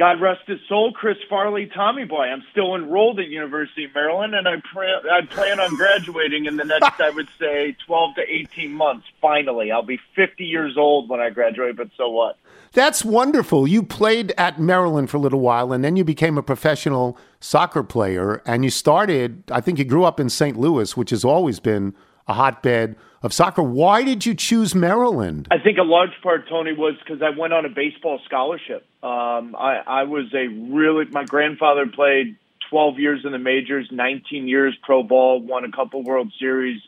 [0.00, 2.22] God rest his soul, Chris Farley, Tommy Boy.
[2.22, 6.56] I'm still enrolled at University of Maryland, and I, pre- I plan on graduating in
[6.56, 9.06] the next, I would say, 12 to 18 months.
[9.20, 12.38] Finally, I'll be 50 years old when I graduate, but so what?
[12.72, 13.68] That's wonderful.
[13.68, 17.82] You played at Maryland for a little while and then you became a professional soccer
[17.82, 20.58] player and you started, I think you grew up in St.
[20.58, 21.94] Louis, which has always been
[22.30, 23.62] a hotbed of soccer.
[23.62, 25.48] Why did you choose Maryland?
[25.50, 28.86] I think a large part, Tony, was because I went on a baseball scholarship.
[29.02, 32.36] Um, I, I was a really, my grandfather played
[32.70, 36.80] 12 years in the majors, 19 years pro ball, won a couple World Series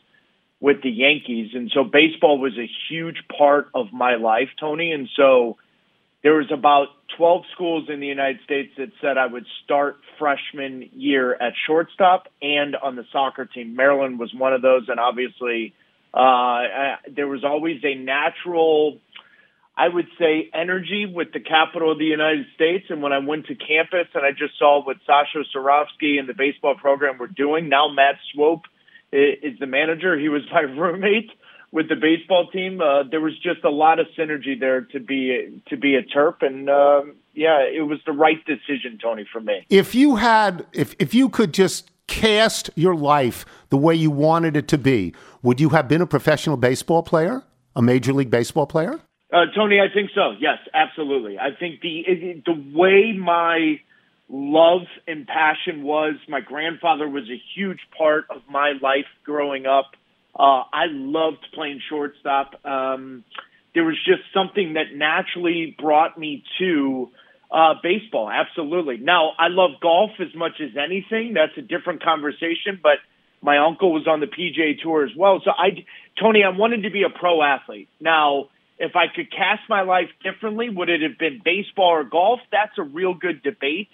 [0.61, 1.51] with the Yankees.
[1.53, 4.93] And so baseball was a huge part of my life, Tony.
[4.93, 5.57] And so
[6.23, 10.89] there was about 12 schools in the United States that said I would start freshman
[10.93, 13.75] year at shortstop and on the soccer team.
[13.75, 14.87] Maryland was one of those.
[14.87, 15.73] And obviously,
[16.13, 18.99] uh, I, there was always a natural,
[19.75, 22.85] I would say, energy with the capital of the United States.
[22.89, 26.33] And when I went to campus and I just saw what Sasho Cirovski and the
[26.33, 28.63] baseball program were doing, now Matt Swope
[29.11, 30.17] is the manager.
[30.17, 31.31] He was my roommate
[31.73, 32.79] with the baseball team.
[32.79, 36.41] Uh, there was just a lot of synergy there to be to be a Terp,
[36.41, 39.65] and um, yeah, it was the right decision, Tony, for me.
[39.69, 44.55] If you had, if, if you could just cast your life the way you wanted
[44.55, 47.43] it to be, would you have been a professional baseball player?
[47.75, 48.99] A major league baseball player?
[49.33, 50.33] Uh, Tony, I think so.
[50.39, 51.39] Yes, absolutely.
[51.39, 53.79] I think the the way my
[54.29, 59.95] love and passion was, my grandfather was a huge part of my life growing up.
[60.37, 62.65] Uh, I loved playing shortstop.
[62.65, 63.23] Um,
[63.75, 67.09] there was just something that naturally brought me to
[67.51, 68.29] uh, baseball.
[68.29, 68.97] Absolutely.
[68.97, 71.33] Now, I love golf as much as anything.
[71.33, 72.97] That's a different conversation, but
[73.41, 75.41] my uncle was on the PGA Tour as well.
[75.43, 75.85] So I,
[76.19, 77.89] Tony, I wanted to be a pro athlete.
[77.99, 82.39] Now, If I could cast my life differently, would it have been baseball or golf?
[82.51, 83.89] That's a real good debate.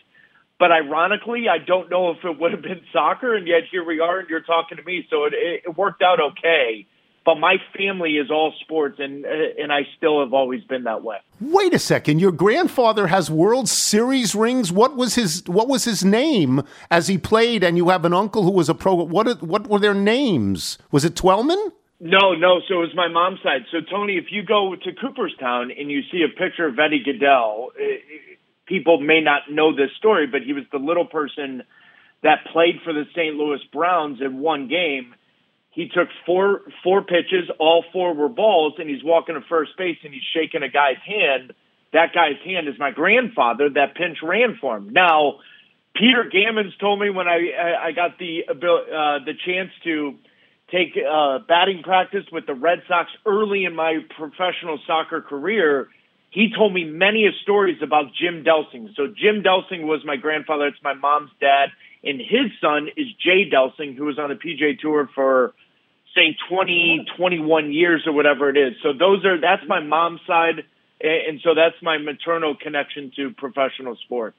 [0.60, 4.02] But ironically, I don't know if it would have been soccer, and yet here we
[4.02, 5.08] are, and you're talking to me.
[5.10, 6.86] So it, it worked out okay.
[7.26, 9.30] But my family is all sports, and uh,
[9.62, 11.17] and I still have always been that way.
[11.39, 12.19] Wait a second.
[12.19, 14.72] Your grandfather has World Series rings.
[14.72, 17.63] What was his What was his name as he played?
[17.63, 18.95] And you have an uncle who was a pro.
[18.95, 20.78] What What were their names?
[20.91, 21.72] Was it Twellman?
[22.00, 22.62] No, no.
[22.67, 23.65] So it was my mom's side.
[23.72, 27.72] So Tony, if you go to Cooperstown and you see a picture of Eddie Goodell,
[27.80, 27.98] eh,
[28.69, 31.63] people may not know this story, but he was the little person
[32.21, 33.36] that played for the St.
[33.36, 35.15] Louis Browns in one game.
[35.71, 39.97] He took four four pitches, all four were balls, and he's walking to first base
[40.03, 41.53] and he's shaking a guy's hand.
[41.91, 44.89] That guy's hand is my grandfather that pinch ran for him.
[44.91, 45.39] Now,
[45.95, 48.53] Peter Gammons told me when I I got the uh,
[49.25, 50.15] the chance to
[50.71, 55.89] take uh, batting practice with the Red Sox early in my professional soccer career.
[56.31, 58.95] He told me many of stories about Jim Delsing.
[58.95, 60.67] So Jim Delsing was my grandfather.
[60.67, 61.69] It's my mom's dad,
[62.03, 65.53] and his son is Jay Delsing, who was on the PGA Tour for
[66.15, 68.73] say 20, 21 years or whatever it is.
[68.83, 70.65] So those are that's my mom's side,
[71.01, 74.37] and so that's my maternal connection to professional sports.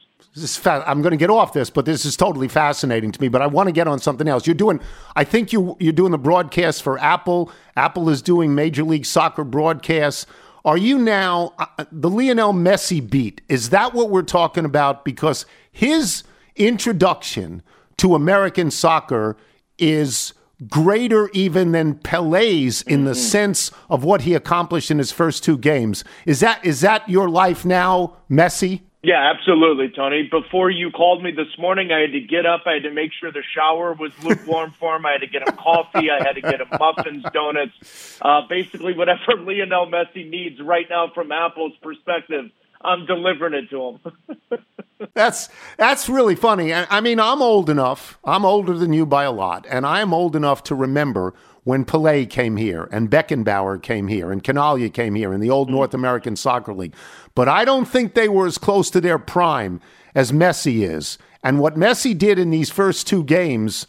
[0.56, 3.28] Fa- I'm going to get off this, but this is totally fascinating to me.
[3.28, 4.46] But I want to get on something else.
[4.46, 4.80] You're doing,
[5.16, 7.50] I think you you're doing the broadcast for Apple.
[7.76, 10.26] Apple is doing Major League Soccer broadcasts.
[10.64, 13.40] Are you now uh, the Lionel Messi beat?
[13.48, 15.04] Is that what we're talking about?
[15.04, 16.22] Because his
[16.56, 17.62] introduction
[17.96, 19.36] to American soccer
[19.78, 20.34] is
[20.68, 25.56] greater even than Pele's in the sense of what he accomplished in his first two
[25.56, 26.04] games.
[26.26, 28.82] Is that is that your life now, Messi?
[29.02, 30.28] Yeah, absolutely, Tony.
[30.30, 32.62] Before you called me this morning, I had to get up.
[32.66, 35.06] I had to make sure the shower was lukewarm for him.
[35.06, 36.10] I had to get him coffee.
[36.10, 41.10] I had to get him muffins, donuts, uh, basically whatever Lionel Messi needs right now
[41.14, 42.50] from Apple's perspective.
[42.82, 44.60] I'm delivering it to him.
[45.14, 46.74] That's that's really funny.
[46.74, 48.18] I I mean, I'm old enough.
[48.22, 51.32] I'm older than you by a lot, and I'm old enough to remember
[51.64, 55.70] when Pelé came here and Beckenbauer came here and Chinaglia came here in the old
[55.70, 56.94] North American Soccer League.
[57.34, 59.80] But I don't think they were as close to their prime
[60.14, 61.18] as Messi is.
[61.42, 63.86] And what Messi did in these first two games,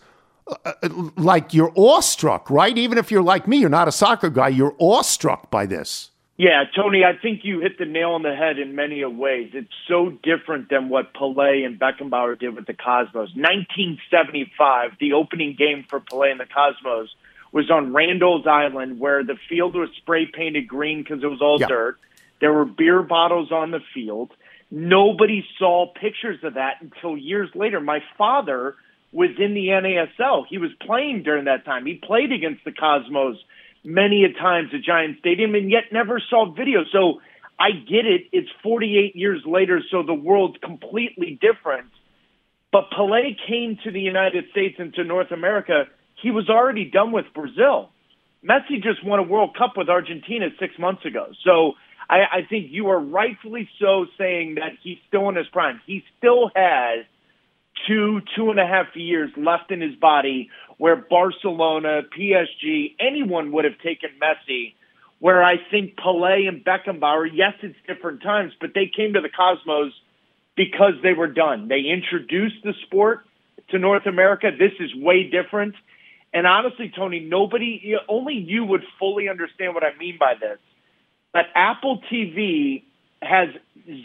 [0.48, 2.78] uh, uh, like you're awestruck, right?
[2.78, 6.12] Even if you're like me, you're not a soccer guy, you're awestruck by this.
[6.38, 9.52] Yeah, Tony, I think you hit the nail on the head in many ways.
[9.54, 13.30] It's so different than what Pelé and Beckenbauer did with the Cosmos.
[13.36, 17.10] 1975, the opening game for Pelé and the Cosmos
[17.52, 21.60] was on Randall's Island where the field was spray painted green because it was all
[21.60, 21.68] Yeah.
[21.68, 21.98] dirt.
[22.40, 24.32] There were beer bottles on the field.
[24.72, 27.80] Nobody saw pictures of that until years later.
[27.82, 28.76] My father
[29.12, 30.46] was in the NASL.
[30.48, 31.86] He was playing during that time.
[31.86, 33.38] He played against the Cosmos
[33.84, 36.86] many a times at Giant Stadium and yet never saw video.
[36.86, 37.22] So
[37.60, 38.28] I get it.
[38.32, 41.88] It's 48 years later, so the world's completely different.
[42.72, 45.88] But Pelé came to the United States and to North America.
[46.22, 47.90] He was already done with Brazil.
[48.48, 51.28] Messi just won a World Cup with Argentina six months ago.
[51.44, 51.74] So
[52.10, 55.82] I, I think you are rightfully so saying that he's still in his prime.
[55.86, 57.06] He still has
[57.88, 63.66] two, two and a half years left in his body where Barcelona, PSG, anyone would
[63.66, 64.74] have taken Messi.
[65.20, 69.30] Where I think Pelé and Beckenbauer, yes, it's different times, but they came to the
[69.30, 69.94] Cosmos
[70.56, 71.68] because they were done.
[71.68, 73.24] They introduced the sport
[73.70, 74.50] to North America.
[74.58, 75.76] This is way different.
[76.34, 80.60] And honestly, Tony, nobody, only you would fully understand what I mean by this.
[81.34, 82.84] But Apple TV
[83.22, 83.50] has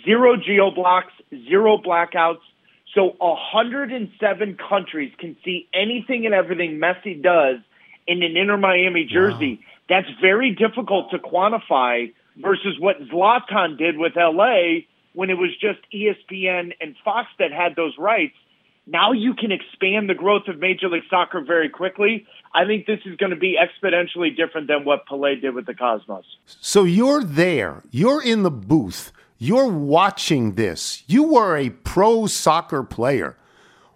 [0.05, 1.13] zero geo blocks,
[1.49, 2.41] zero blackouts.
[2.95, 7.59] So 107 countries can see anything and everything Messi does
[8.07, 9.61] in an Inter Miami jersey.
[9.89, 15.79] That's very difficult to quantify versus what Zlatan did with LA when it was just
[15.93, 18.35] ESPN and Fox that had those rights.
[18.87, 22.27] Now you can expand the growth of Major League Soccer very quickly.
[22.55, 25.75] I think this is going to be exponentially different than what Pelé did with the
[25.75, 26.25] Cosmos.
[26.47, 31.03] So you're there, you're in the booth, you're watching this.
[31.09, 33.37] You were a pro soccer player.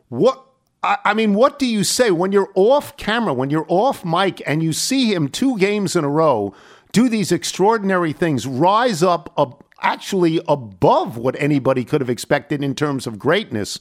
[0.08, 0.44] What
[0.82, 4.62] I mean, what do you say when you're off camera, when you're off mic, and
[4.62, 6.54] you see him two games in a row
[6.92, 12.74] do these extraordinary things, rise up ab- actually above what anybody could have expected in
[12.74, 13.78] terms of greatness?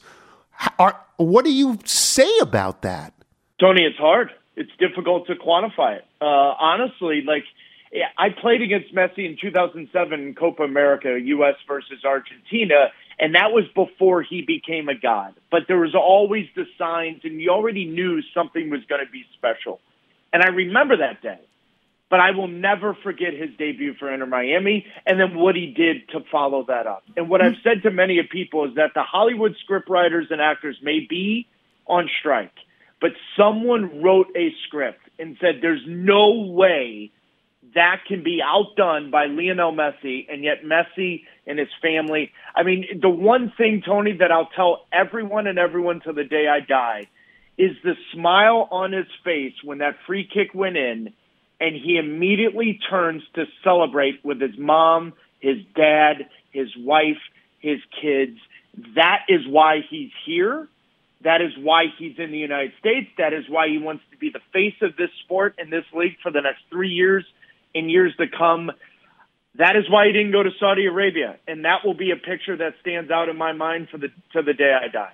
[0.78, 3.12] Are, what do you say about that?
[3.60, 4.30] Tony, it's hard.
[4.56, 6.04] It's difficult to quantify it.
[6.20, 7.44] Uh, honestly, like
[8.18, 11.56] I played against Messi in 2007 in Copa America, U.S.
[11.66, 15.34] versus Argentina, and that was before he became a god.
[15.50, 19.24] But there was always the signs, and you already knew something was going to be
[19.36, 19.80] special.
[20.32, 21.40] And I remember that day.
[22.10, 26.08] But I will never forget his debut for Inter Miami and then what he did
[26.10, 27.04] to follow that up.
[27.16, 30.76] And what I've said to many of people is that the Hollywood scriptwriters and actors
[30.82, 31.46] may be
[31.86, 32.54] on strike,
[33.00, 37.12] but someone wrote a script and said there's no way
[37.74, 42.32] that can be outdone by Lionel Messi, and yet Messi and his family.
[42.54, 46.48] I mean, the one thing, Tony, that I'll tell everyone and everyone to the day
[46.48, 47.08] I die
[47.58, 51.12] is the smile on his face when that free kick went in,
[51.60, 57.18] and he immediately turns to celebrate with his mom, his dad, his wife,
[57.60, 58.38] his kids.
[58.96, 60.66] That is why he's here.
[61.22, 63.10] That is why he's in the United States.
[63.18, 66.16] That is why he wants to be the face of this sport and this league
[66.22, 67.26] for the next three years
[67.74, 68.70] in years to come.
[69.56, 72.56] That is why he didn't go to Saudi Arabia, and that will be a picture
[72.56, 75.12] that stands out in my mind for the to the day I die.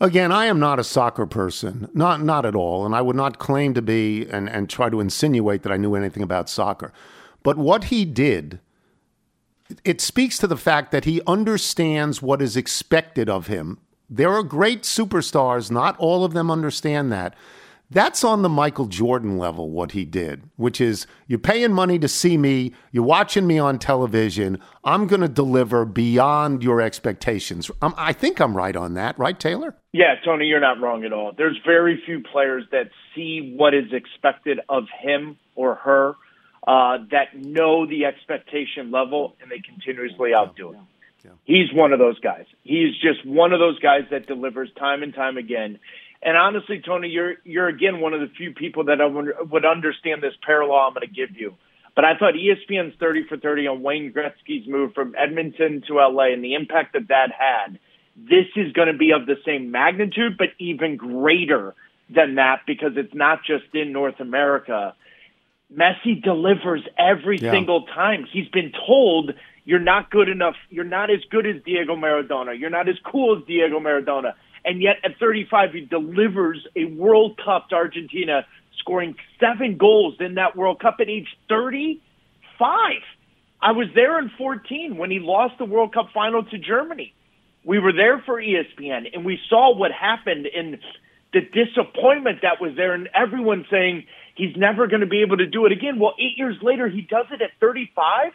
[0.00, 3.38] Again, I am not a soccer person, not not at all, and I would not
[3.38, 6.92] claim to be and, and try to insinuate that I knew anything about soccer.
[7.42, 8.60] But what he did,
[9.84, 13.78] it speaks to the fact that he understands what is expected of him.
[14.08, 17.34] There are great superstars, not all of them understand that.
[17.92, 22.06] That's on the Michael Jordan level, what he did, which is you're paying money to
[22.06, 27.68] see me, you're watching me on television, I'm going to deliver beyond your expectations.
[27.82, 29.74] Um, I think I'm right on that, right, Taylor?
[29.92, 31.32] Yeah, Tony, you're not wrong at all.
[31.36, 36.14] There's very few players that see what is expected of him or her,
[36.68, 40.78] uh, that know the expectation level, and they continuously outdo it.
[41.44, 42.46] He's one of those guys.
[42.62, 45.78] He's just one of those guys that delivers time and time again.
[46.22, 49.64] And honestly, Tony, you're you're again one of the few people that I would, would
[49.64, 51.54] understand this parallel I'm going to give you.
[51.96, 56.32] But I thought ESPN's 30 for 30 on Wayne Gretzky's move from Edmonton to LA
[56.32, 57.78] and the impact that that had.
[58.16, 61.74] This is going to be of the same magnitude, but even greater
[62.14, 64.94] than that because it's not just in North America.
[65.74, 67.52] Messi delivers every Yeah.
[67.52, 68.24] single time.
[68.24, 70.56] He's been told you're not good enough.
[70.68, 72.58] You're not as good as Diego Maradona.
[72.58, 74.34] You're not as cool as Diego Maradona.
[74.64, 78.46] And yet at 35, he delivers a World Cup to Argentina,
[78.78, 82.00] scoring seven goals in that World Cup at age 35.
[83.62, 87.14] I was there in 14 when he lost the World Cup final to Germany.
[87.64, 90.78] We were there for ESPN and we saw what happened and
[91.32, 94.04] the disappointment that was there and everyone saying
[94.34, 95.98] he's never going to be able to do it again.
[95.98, 98.32] Well, eight years later, he does it at 35.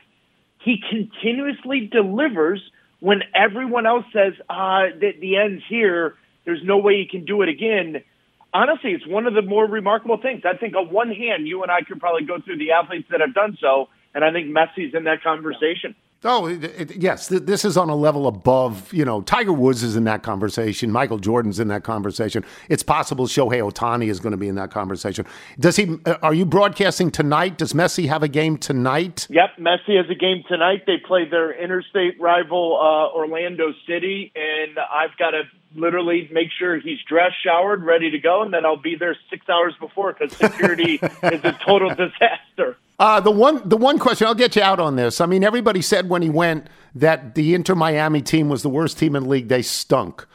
[0.59, 2.61] He continuously delivers
[3.05, 6.15] when everyone else says, uh, the, the end's here.
[6.43, 8.01] There's no way he can do it again.
[8.51, 10.41] Honestly, it's one of the more remarkable things.
[10.43, 13.21] I think on one hand, you and I could probably go through the athletes that
[13.21, 15.93] have done so, and I think Messi's in that conversation.
[16.23, 17.27] Oh, it, it, yes.
[17.27, 20.91] Th- this is on a level above, you know, Tiger Woods is in that conversation.
[20.91, 22.43] Michael Jordan's in that conversation.
[22.69, 25.25] It's possible Shohei Ohtani is going to be in that conversation.
[25.59, 27.57] Does he, uh, are you broadcasting tonight?
[27.57, 29.27] Does Messi have a game tonight?
[29.29, 30.83] Yep, Messi has a game tonight.
[30.87, 35.43] They play their interstate rival uh, Orlando City, and I've got to
[35.75, 39.47] literally make sure he's dressed, showered, ready to go, and then I'll be there six
[39.49, 42.77] hours before because security is a total disaster.
[42.97, 45.19] Uh, the one, the one question I'll get you out on this.
[45.19, 48.97] I mean, everybody said when he went that the Inter Miami team was the worst
[48.97, 49.49] team in the league.
[49.49, 50.25] They stunk.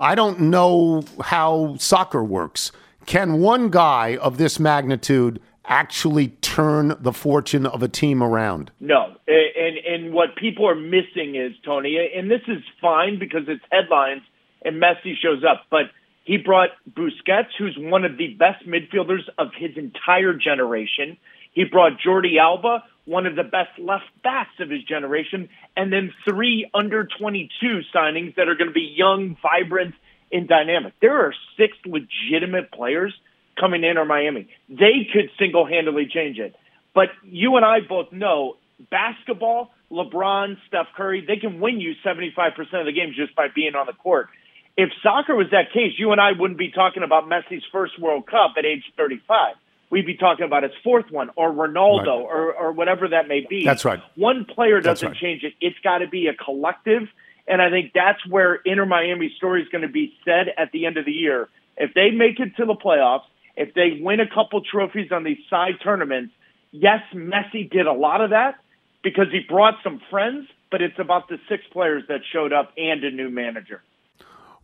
[0.00, 2.72] I don't know how soccer works.
[3.04, 8.70] Can one guy of this magnitude actually turn the fortune of a team around?
[8.80, 13.62] No, and and what people are missing is Tony, and this is fine because it's
[13.70, 14.22] headlines
[14.64, 15.84] and Messi shows up, but
[16.24, 21.16] he brought Busquets, who's one of the best midfielders of his entire generation.
[21.56, 26.12] He brought Jordi Alba, one of the best left backs of his generation, and then
[26.28, 29.94] three under 22 signings that are going to be young, vibrant,
[30.30, 30.92] and dynamic.
[31.00, 33.14] There are six legitimate players
[33.58, 34.48] coming in or Miami.
[34.68, 36.54] They could single handedly change it.
[36.94, 38.56] But you and I both know
[38.90, 42.26] basketball, LeBron, Steph Curry, they can win you 75%
[42.58, 44.28] of the games just by being on the court.
[44.76, 48.26] If soccer was that case, you and I wouldn't be talking about Messi's first World
[48.26, 49.54] Cup at age 35.
[49.90, 52.08] We'd be talking about his fourth one or Ronaldo Right.
[52.08, 53.64] or, or whatever that may be.
[53.64, 54.02] That's right.
[54.16, 55.16] One player doesn't right.
[55.16, 55.54] change it.
[55.60, 57.02] It's got to be a collective.
[57.46, 60.86] And I think that's where Inter Miami's story is going to be said at the
[60.86, 61.48] end of the year.
[61.76, 63.24] If they make it to the playoffs,
[63.56, 66.32] if they win a couple trophies on these side tournaments,
[66.72, 68.56] yes, Messi did a lot of that
[69.02, 73.04] because he brought some friends, but it's about the six players that showed up and
[73.04, 73.82] a new manager.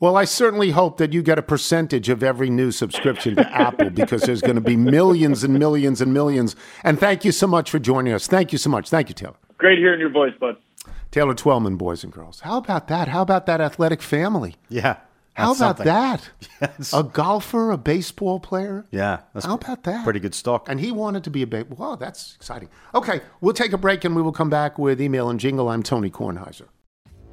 [0.02, 3.88] Well, I certainly hope that you get a percentage of every new subscription to Apple
[3.90, 6.56] because there's going to be millions and millions and millions.
[6.82, 8.26] And thank you so much for joining us.
[8.26, 8.90] Thank you so much.
[8.90, 9.36] Thank you, Taylor.
[9.58, 10.56] Great hearing your voice, bud.
[11.12, 12.40] Taylor Twellman, boys and girls.
[12.40, 13.06] How about that?
[13.06, 14.56] How about that athletic family?
[14.68, 14.96] Yeah.
[15.34, 15.86] How about something.
[15.86, 16.30] that?
[16.60, 16.92] Yes.
[16.92, 18.84] A golfer, a baseball player.
[18.90, 20.02] Yeah, that's How about that?
[20.02, 20.68] pretty good stock.
[20.68, 21.70] And he wanted to be a big.
[21.70, 22.70] Wow, that's exciting.
[22.92, 25.68] Okay, we'll take a break and we will come back with email and jingle.
[25.68, 26.66] I'm Tony Kornheiser.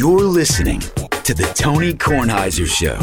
[0.00, 2.98] You're listening to the Tony Kornheiser Show.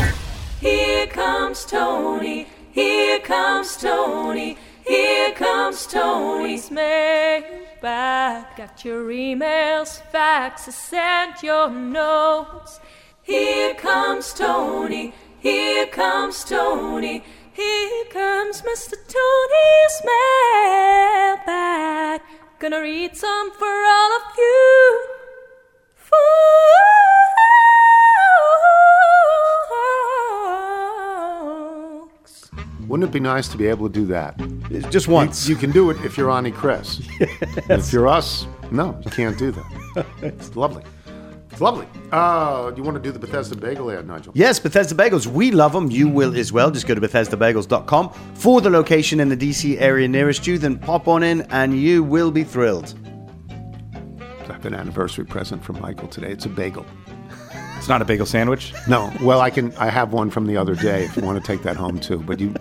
[0.60, 2.48] Here comes Tony.
[2.72, 4.58] Here comes Tony.
[4.84, 8.46] Here comes Tony's mailbag.
[8.58, 12.80] Got your emails, faxes, and your notes.
[13.22, 15.14] Here comes Tony.
[15.40, 17.24] Here comes Tony.
[17.54, 18.96] Here comes Mr.
[19.16, 20.02] Tony's
[21.44, 22.22] mailbag.
[22.58, 25.27] Gonna read some for all of you.
[26.08, 26.18] Folks.
[32.88, 34.38] Wouldn't it be nice to be able to do that?
[34.90, 35.48] Just once.
[35.48, 37.02] You, you can do it if you're Ani Kress.
[37.70, 40.06] If you're us, no, you can't do that.
[40.22, 40.84] it's lovely.
[41.52, 41.88] It's lovely.
[42.12, 44.32] Uh, do you want to do the Bethesda Bagel ad, Nigel?
[44.36, 45.26] Yes, Bethesda Bagels.
[45.26, 45.90] We love them.
[45.90, 46.70] You will as well.
[46.70, 50.60] Just go to BethesdaBagels.com for the location in the DC area nearest you.
[50.60, 52.94] Then pop on in and you will be thrilled.
[54.66, 56.32] An anniversary present from Michael today.
[56.32, 56.86] It's a bagel.
[57.78, 58.74] It's not a bagel sandwich.
[58.88, 59.72] No, well, I can.
[59.78, 62.18] I have one from the other day if you want to take that home too.
[62.20, 62.54] But you,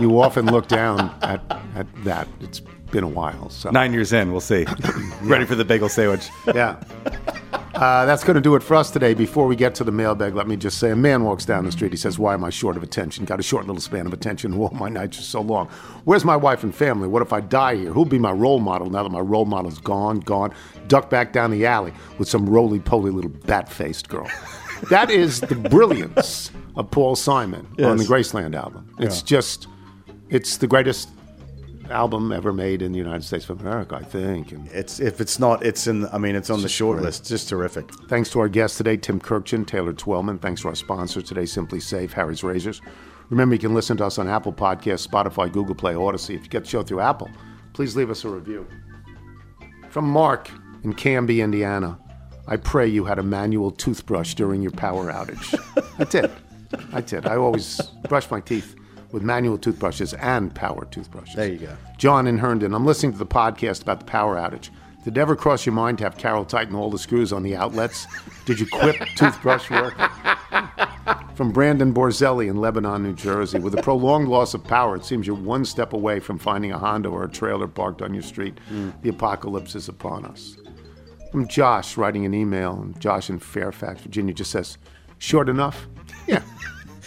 [0.00, 1.40] you often look down at
[1.74, 2.28] at that.
[2.40, 3.50] It's been a while.
[3.50, 4.66] So Nine years in, we'll see.
[5.22, 6.28] Ready for the bagel sandwich.
[6.54, 6.76] yeah.
[7.78, 9.14] Uh, that's going to do it for us today.
[9.14, 11.70] Before we get to the mailbag, let me just say a man walks down the
[11.70, 11.92] street.
[11.92, 13.24] He says, Why am I short of attention?
[13.24, 14.56] Got a short little span of attention.
[14.56, 15.68] Whoa, my nights are so long.
[16.04, 17.06] Where's my wife and family?
[17.06, 17.92] What if I die here?
[17.92, 20.52] Who'll be my role model now that my role model's gone, gone?
[20.88, 24.28] Duck back down the alley with some roly poly little bat faced girl.
[24.90, 28.94] That is the brilliance of Paul Simon on the Graceland album.
[29.00, 29.26] It's Yeah.
[29.26, 29.66] just,
[30.28, 31.08] it's the greatest
[31.90, 34.52] album ever made in the United States of America, I think.
[34.52, 36.06] And It's if it's not, it's in.
[36.08, 37.26] I mean, it's on the short list.
[37.26, 37.90] Just terrific.
[38.08, 40.40] Thanks to our guests today, Tim Kurkjian, Taylor Twellman.
[40.40, 42.80] Thanks to our sponsors today, SimpliSafe, Harry's Razors.
[43.30, 46.34] Remember, you can listen to us on Apple Podcasts, Spotify, Google Play, Audacy.
[46.34, 47.28] If you get the show through Apple,
[47.74, 48.66] please leave us a review.
[49.90, 50.50] From Mark
[50.84, 51.98] in Canby, Indiana.
[52.46, 55.54] I pray you had a manual toothbrush during your power outage.
[55.98, 56.30] I did.
[56.92, 57.26] I did.
[57.26, 57.78] I always
[58.08, 58.74] brush my teeth
[59.12, 61.34] with manual toothbrushes and power toothbrushes.
[61.34, 61.76] There you go.
[61.96, 62.74] John in Herndon.
[62.74, 64.70] I'm listening to the podcast about the power outage.
[65.04, 67.56] Did it ever cross your mind to have Carol tighten all the screws on the
[67.56, 68.06] outlets?
[68.44, 69.94] Did you quip toothbrush work?
[71.34, 73.58] From Brandon Borzelli in Lebanon, New Jersey.
[73.60, 76.78] With a prolonged loss of power, it seems you're one step away from finding a
[76.78, 78.58] Honda or a trailer parked on your street.
[78.68, 78.90] Hmm.
[79.02, 80.56] The apocalypse is upon us.
[81.30, 84.78] From Josh writing an email, and Josh in Fairfax, Virginia just says,
[85.18, 85.86] short enough?
[86.26, 86.42] Yeah.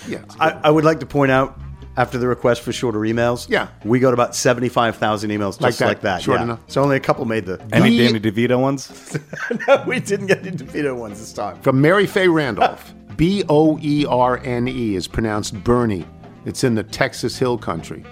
[0.07, 0.23] Yeah.
[0.39, 0.59] I.
[0.63, 1.59] I would like to point out
[1.97, 3.49] after the request for shorter emails.
[3.49, 3.67] Yeah.
[3.83, 6.21] we got about seventy-five thousand emails just Like that, like that.
[6.21, 6.43] short yeah.
[6.45, 6.59] enough.
[6.67, 7.61] So only a couple made the.
[7.71, 9.17] Any The- Danny DeVito ones?
[9.67, 11.59] no, we didn't get into DeVito ones this time.
[11.61, 12.93] From Mary Faye Randolph.
[13.17, 16.05] B O E R N E is pronounced Bernie.
[16.45, 18.03] It's in the Texas Hill Country.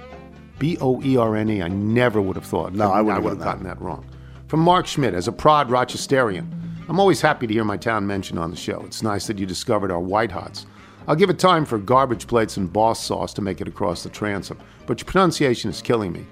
[0.59, 1.61] B O E R N E.
[1.63, 2.73] I never would have thought.
[2.73, 4.05] No, I wouldn't have would have gotten gotten that wrong.
[4.47, 6.51] From Mark Schmidt, as a prod Rochesterian,
[6.89, 8.81] I'm always happy to hear my town mentioned on the show.
[8.85, 10.65] It's nice that you discovered our White Hots.
[11.09, 14.09] I'll give it time for garbage plates and boss sauce to make it across the
[14.09, 16.23] transom, but your pronunciation is killing me.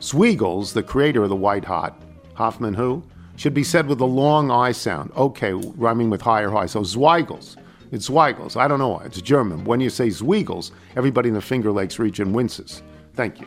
[0.00, 2.00] Sweegles, the creator of the White Hot,
[2.32, 3.02] Hoffman who,
[3.36, 5.12] should be said with a long I sound.
[5.14, 6.64] Okay, rhyming with higher high.
[6.64, 7.58] So Zweigle's.
[7.92, 8.56] It's Zweigle's.
[8.56, 9.04] I don't know why.
[9.04, 9.62] It's German.
[9.64, 12.82] When you say Zweigle's, everybody in the Finger Lakes region winces.
[13.12, 13.46] Thank you.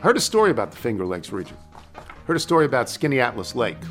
[0.00, 1.56] Heard a story about the Finger Lakes region.
[2.26, 3.82] Heard a story about Skaneateles Lake,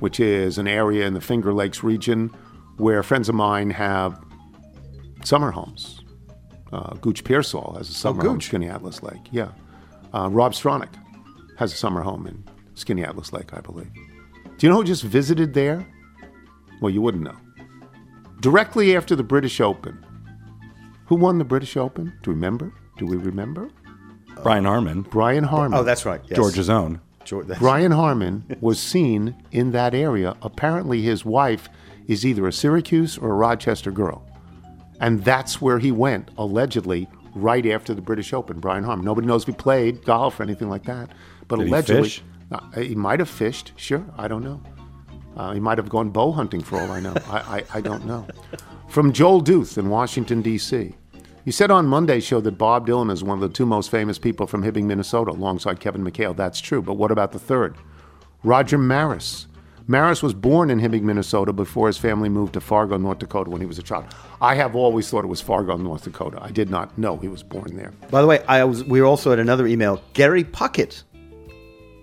[0.00, 2.30] which is an area in the Finger Lakes region
[2.76, 4.23] where friends of mine have
[5.24, 6.00] summer homes.
[6.72, 8.50] Uh, Gooch Pearsall has a summer home in Gooch.
[8.50, 9.22] Skaneateles Lake.
[9.30, 9.52] Yeah.
[10.12, 10.94] Uh, Rob Stronach
[11.58, 12.44] has a summer home in
[12.74, 13.90] Skaneateles Lake, I believe.
[14.58, 15.86] Do you know who just visited there?
[16.80, 17.36] Well, you wouldn't know.
[18.40, 20.04] Directly after the British Open.
[21.06, 22.06] Who won the British Open?
[22.22, 22.72] Do you remember?
[22.98, 23.70] Do we remember?
[24.42, 25.02] Brian Harman.
[25.02, 25.78] Brian Harman.
[25.78, 26.20] Oh, that's right.
[26.26, 26.36] Yes.
[26.36, 27.00] Georgia's own.
[27.24, 30.36] George, Brian Harman was seen in that area.
[30.42, 31.68] Apparently, his wife
[32.06, 34.26] is either a Syracuse or a Rochester girl.
[35.00, 38.60] And that's where he went, allegedly, right after the British Open.
[38.60, 39.04] Brian Harman.
[39.04, 41.10] Nobody knows if he played golf or anything like that.
[41.48, 42.22] But Did allegedly, fish?
[42.50, 43.72] Uh, he might have fished.
[43.76, 44.04] Sure.
[44.16, 44.62] I don't know.
[45.36, 47.14] Uh, he might have gone bow hunting for all I know.
[47.28, 48.26] I, I, I don't know.
[48.88, 50.94] From Joel Duth in Washington, D.C.
[51.44, 54.18] You said on Monday's show that Bob Dylan is one of the two most famous
[54.18, 56.34] people from Hibbing, Minnesota, alongside Kevin McHale.
[56.34, 57.76] That's true, but what about the third?
[58.44, 59.46] Roger Maris.
[59.86, 63.60] Maris was born in Hibbing, Minnesota before his family moved to Fargo, North Dakota when
[63.60, 64.06] he was a child.
[64.40, 66.38] I have always thought it was Fargo, North Dakota.
[66.40, 67.92] I did not know he was born there.
[68.10, 68.82] By the way, I was.
[68.84, 70.02] We were also at another email.
[70.14, 71.02] Gary Puckett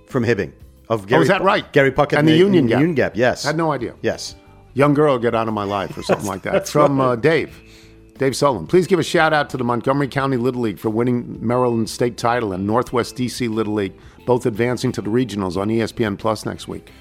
[0.07, 0.53] from Hibbing.
[0.89, 1.71] Of Gary oh, is that right?
[1.71, 2.79] Gary Puckett and the, Union Gap.
[2.79, 3.15] Union Gap.
[3.15, 3.43] Yes.
[3.43, 3.95] Had no idea.
[4.01, 4.35] Yes.
[4.73, 6.67] Young girl, get out of my life or something like that.
[6.67, 7.59] From uh, Dave.
[8.17, 8.67] Dave Sullivan.
[8.67, 12.17] Please give a shout out to the Montgomery County Little League for winning Maryland state
[12.17, 13.93] title and Northwest DC Little League,
[14.27, 16.91] both advancing to the regionals on ESPN Plus next week.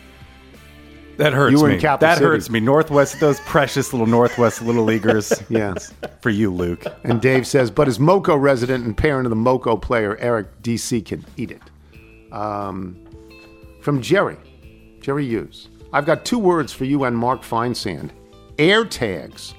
[1.20, 1.74] That hurts You were me.
[1.74, 2.24] in Capital that City.
[2.24, 2.60] hurts me.
[2.60, 5.30] Northwest, those precious little Northwest little leaguers.
[5.50, 5.92] Yes.
[6.22, 6.84] For you, Luke.
[7.04, 11.04] And Dave says, but as Moco resident and parent of the Moco player, Eric DC
[11.04, 12.32] can eat it.
[12.32, 12.96] Um,
[13.82, 14.38] from Jerry,
[15.00, 15.68] Jerry Hughes.
[15.92, 18.10] I've got two words for you and Mark Feinsand.
[18.58, 19.54] Air tags.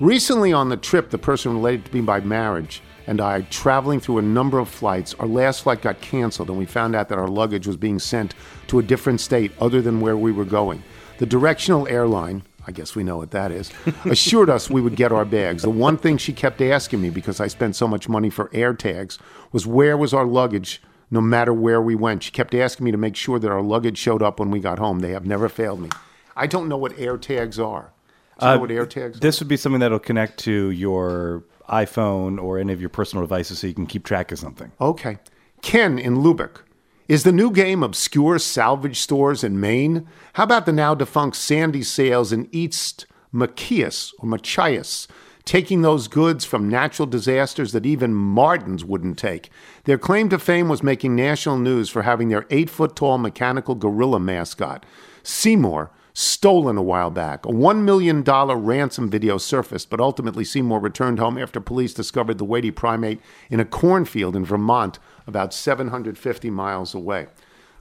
[0.00, 4.18] Recently on the trip, the person related to me by marriage and I traveling through
[4.18, 5.14] a number of flights.
[5.14, 8.34] Our last flight got canceled, and we found out that our luggage was being sent
[8.66, 10.82] to a different state other than where we were going.
[11.18, 13.70] The directional airline, I guess we know what that is,
[14.04, 15.62] assured us we would get our bags.
[15.62, 18.74] The one thing she kept asking me, because I spent so much money for air
[18.74, 19.18] tags,
[19.52, 22.24] was where was our luggage no matter where we went.
[22.24, 24.78] She kept asking me to make sure that our luggage showed up when we got
[24.80, 24.98] home.
[24.98, 25.88] They have never failed me.
[26.36, 27.92] I don't know what air tags are.
[28.40, 31.44] Do you know Uh, what air tags This would be something that'll connect to your
[31.70, 34.72] iPhone or any of your personal devices so you can keep track of something.
[34.80, 35.18] Okay.
[35.62, 36.65] Ken in Lubbock.
[37.08, 40.08] Is the new game obscure salvage stores in Maine?
[40.32, 45.06] How about the now defunct Sandy sales in East Machias or Machias,
[45.44, 49.50] taking those goods from natural disasters that even Marden's wouldn't take?
[49.84, 53.76] Their claim to fame was making national news for having their eight foot tall mechanical
[53.76, 54.84] gorilla mascot.
[55.22, 57.44] Seymour stolen a while back.
[57.44, 62.44] A $1 million ransom video surfaced, but ultimately Seymour returned home after police discovered the
[62.44, 67.26] weighty primate in a cornfield in Vermont, about 750 miles away.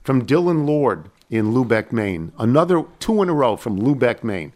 [0.03, 2.31] From Dylan Lord in Lubec, Maine.
[2.37, 4.53] Another two in a row from Lubec, Maine.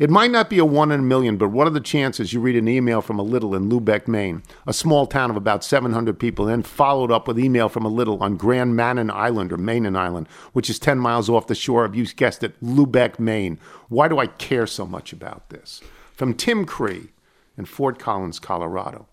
[0.00, 2.40] It might not be a one in a million, but what are the chances you
[2.40, 6.18] read an email from a little in Lubec, Maine, a small town of about 700
[6.18, 9.58] people, and then followed up with email from a little on Grand Manan Island or
[9.58, 13.58] Manan Island, which is 10 miles off the shore of, you guessed it, Lubec, Maine.
[13.90, 15.82] Why do I care so much about this?
[16.14, 17.10] From Tim Cree
[17.58, 19.06] in Fort Collins, Colorado.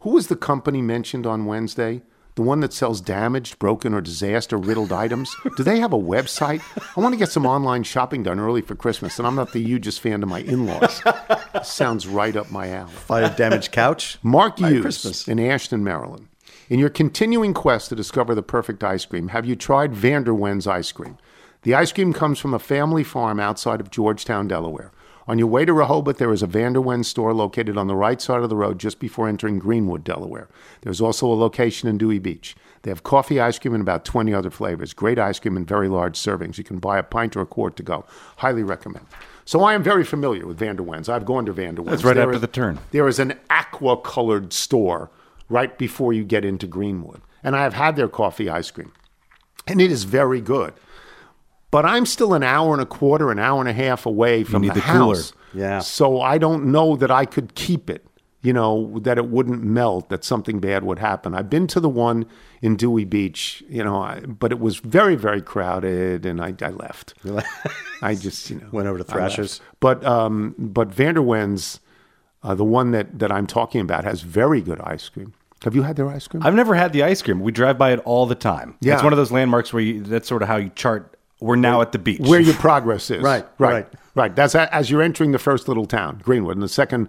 [0.00, 2.00] Who was the company mentioned on Wednesday?
[2.36, 5.34] The one that sells damaged, broken, or disaster riddled items?
[5.56, 6.60] Do they have a website?
[6.94, 9.62] I want to get some online shopping done early for Christmas, and I'm not the
[9.62, 11.02] hugest fan of my in laws.
[11.64, 12.92] Sounds right up my alley.
[12.92, 14.18] Fire damaged couch.
[14.22, 15.26] Mark Hughes Christmas.
[15.26, 16.28] in Ashton, Maryland.
[16.68, 20.92] In your continuing quest to discover the perfect ice cream, have you tried Vanderwen's ice
[20.92, 21.16] cream?
[21.62, 24.92] The ice cream comes from a family farm outside of Georgetown, Delaware.
[25.28, 28.42] On your way to Rehoboth, there is a Vanderwen store located on the right side
[28.42, 30.48] of the road just before entering Greenwood, Delaware.
[30.82, 32.54] There's also a location in Dewey Beach.
[32.82, 34.92] They have coffee ice cream and about 20 other flavors.
[34.94, 36.58] Great ice cream in very large servings.
[36.58, 38.04] You can buy a pint or a quart to go.
[38.36, 39.04] Highly recommend.
[39.44, 41.08] So I am very familiar with Vanderwen's.
[41.08, 41.86] I've gone to Vanderwen's.
[41.90, 42.78] That's right There after is- the turn.
[42.92, 45.10] There is an aqua colored store
[45.48, 47.20] right before you get into Greenwood.
[47.42, 48.92] And I have had their coffee ice cream.
[49.66, 50.72] And it is very good.
[51.76, 54.62] But I'm still an hour and a quarter, an hour and a half away from
[54.62, 55.16] need the, the cooler.
[55.16, 55.34] house.
[55.52, 55.80] Yeah.
[55.80, 58.06] So I don't know that I could keep it,
[58.40, 61.34] you know, that it wouldn't melt, that something bad would happen.
[61.34, 62.24] I've been to the one
[62.62, 66.70] in Dewey Beach, you know, I, but it was very, very crowded and I, I
[66.70, 67.12] left.
[68.00, 69.60] I just, you know, Went over to Thrashers.
[69.78, 71.80] But, um, but Vanderwen's,
[72.42, 75.34] uh, the one that, that I'm talking about, has very good ice cream.
[75.64, 76.42] Have you had their ice cream?
[76.42, 77.40] I've never had the ice cream.
[77.40, 78.76] We drive by it all the time.
[78.80, 78.94] Yeah.
[78.94, 81.15] It's one of those landmarks where you, that's sort of how you chart.
[81.40, 82.20] We're now at the beach.
[82.20, 83.22] where your progress is.
[83.22, 83.88] Right, right, right.
[84.14, 84.36] right.
[84.36, 87.08] That's a, as you're entering the first little town, Greenwood, and the second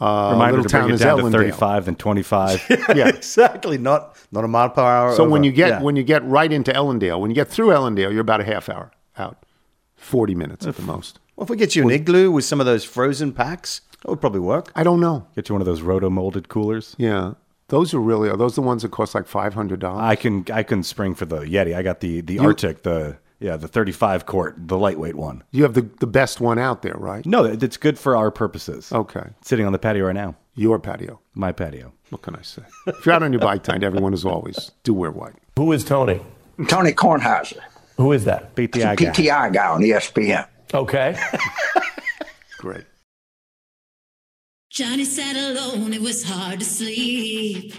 [0.00, 1.32] uh, Reminder little to bring town it is down to Ellendale.
[1.32, 2.66] 35, then 25.
[2.94, 3.08] Yeah.
[3.08, 3.78] exactly.
[3.78, 5.14] Not not a mile per hour.
[5.14, 5.30] So over.
[5.30, 5.82] when you get Yeah.
[5.82, 8.68] when you get right into Ellendale, when you get through Ellendale, you're about a half
[8.68, 9.44] hour out,
[9.96, 11.20] forty minutes at the most.
[11.36, 14.20] well, if we get you an igloo with some of those frozen packs, that would
[14.20, 14.72] probably work.
[14.74, 15.26] I don't know.
[15.36, 16.94] Get you one of those roto molded coolers.
[16.98, 17.34] Yeah,
[17.68, 20.02] those are really are those the ones that cost like five hundred dollars?
[20.02, 21.74] I can I can spring for the Yeti.
[21.74, 25.42] I got the the You- Arctic, the yeah, the 35 quart, the lightweight one.
[25.50, 27.24] You have the the best one out there, right?
[27.26, 28.90] No, it- it's good for our purposes.
[28.92, 30.34] Okay, Sitting on the patio right now.
[30.54, 31.20] your patio.
[31.34, 31.92] My patio.
[32.10, 32.62] What can I say?
[32.86, 35.34] if you're out on your bike tent, everyone is always do wear white.
[35.56, 36.20] Who is Tony?
[36.68, 37.58] Tony Kornheiser.
[37.96, 38.54] Who is that?
[38.54, 39.04] Beat the He's a eye guy.
[39.10, 40.46] PTI guy on ESPN.
[40.72, 41.16] Okay.
[42.58, 42.84] Great.
[44.70, 47.74] Johnny sat alone, it was hard to sleep.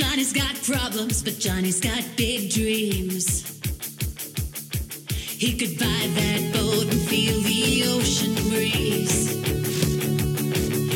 [0.00, 3.46] Johnny's got problems, but Johnny's got big dreams.
[5.38, 9.36] He could buy that boat and feel the ocean breeze.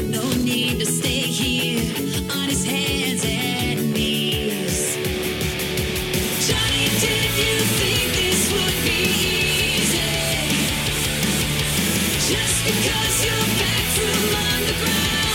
[0.08, 1.84] No need to stay here
[2.32, 4.96] on his hands and knees.
[6.48, 9.00] Johnny, did you think this would be
[9.84, 10.16] easy?
[12.32, 15.33] Just because you're back from underground.